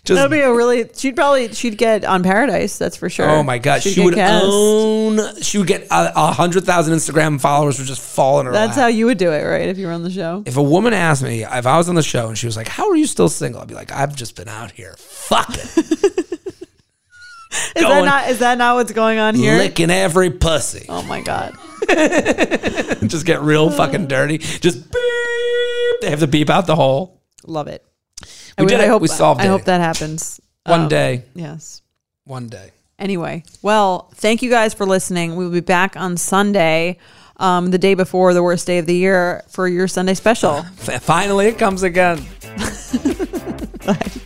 [0.07, 0.88] Just That'd be a really.
[0.94, 2.78] She'd probably she'd get on Paradise.
[2.78, 3.28] That's for sure.
[3.28, 4.44] oh my god, She'd she would cast.
[4.46, 5.42] own.
[5.42, 8.52] She would get a, a hundred thousand Instagram followers would just fall in her.
[8.52, 8.82] That's lap.
[8.84, 9.68] how you would do it, right?
[9.68, 10.44] If you were on the show.
[10.46, 12.68] If a woman asked me if I was on the show and she was like,
[12.68, 15.54] "How are you still single?" I'd be like, "I've just been out here fucking,
[17.74, 19.57] Is that not is that not what's going on here?
[19.59, 21.57] licking every pussy." Oh my god.
[23.09, 24.38] just get real fucking dirty.
[24.38, 26.00] Just beep.
[26.00, 27.22] They have to beep out the hole.
[27.46, 27.84] Love it.
[28.59, 28.88] We I, did I it.
[28.88, 29.48] hope We solved I it.
[29.48, 30.40] hope that happens.
[30.64, 31.22] One Um, day.
[31.34, 31.82] Yes.
[32.24, 32.70] One day.
[32.98, 35.36] Anyway, well, thank you guys for listening.
[35.36, 36.96] We will be back on Sunday,
[37.36, 40.62] um, the day before the worst day of the year, for your Sunday special.
[41.02, 42.24] Finally, it comes again.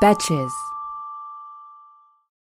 [0.00, 0.69] Betches.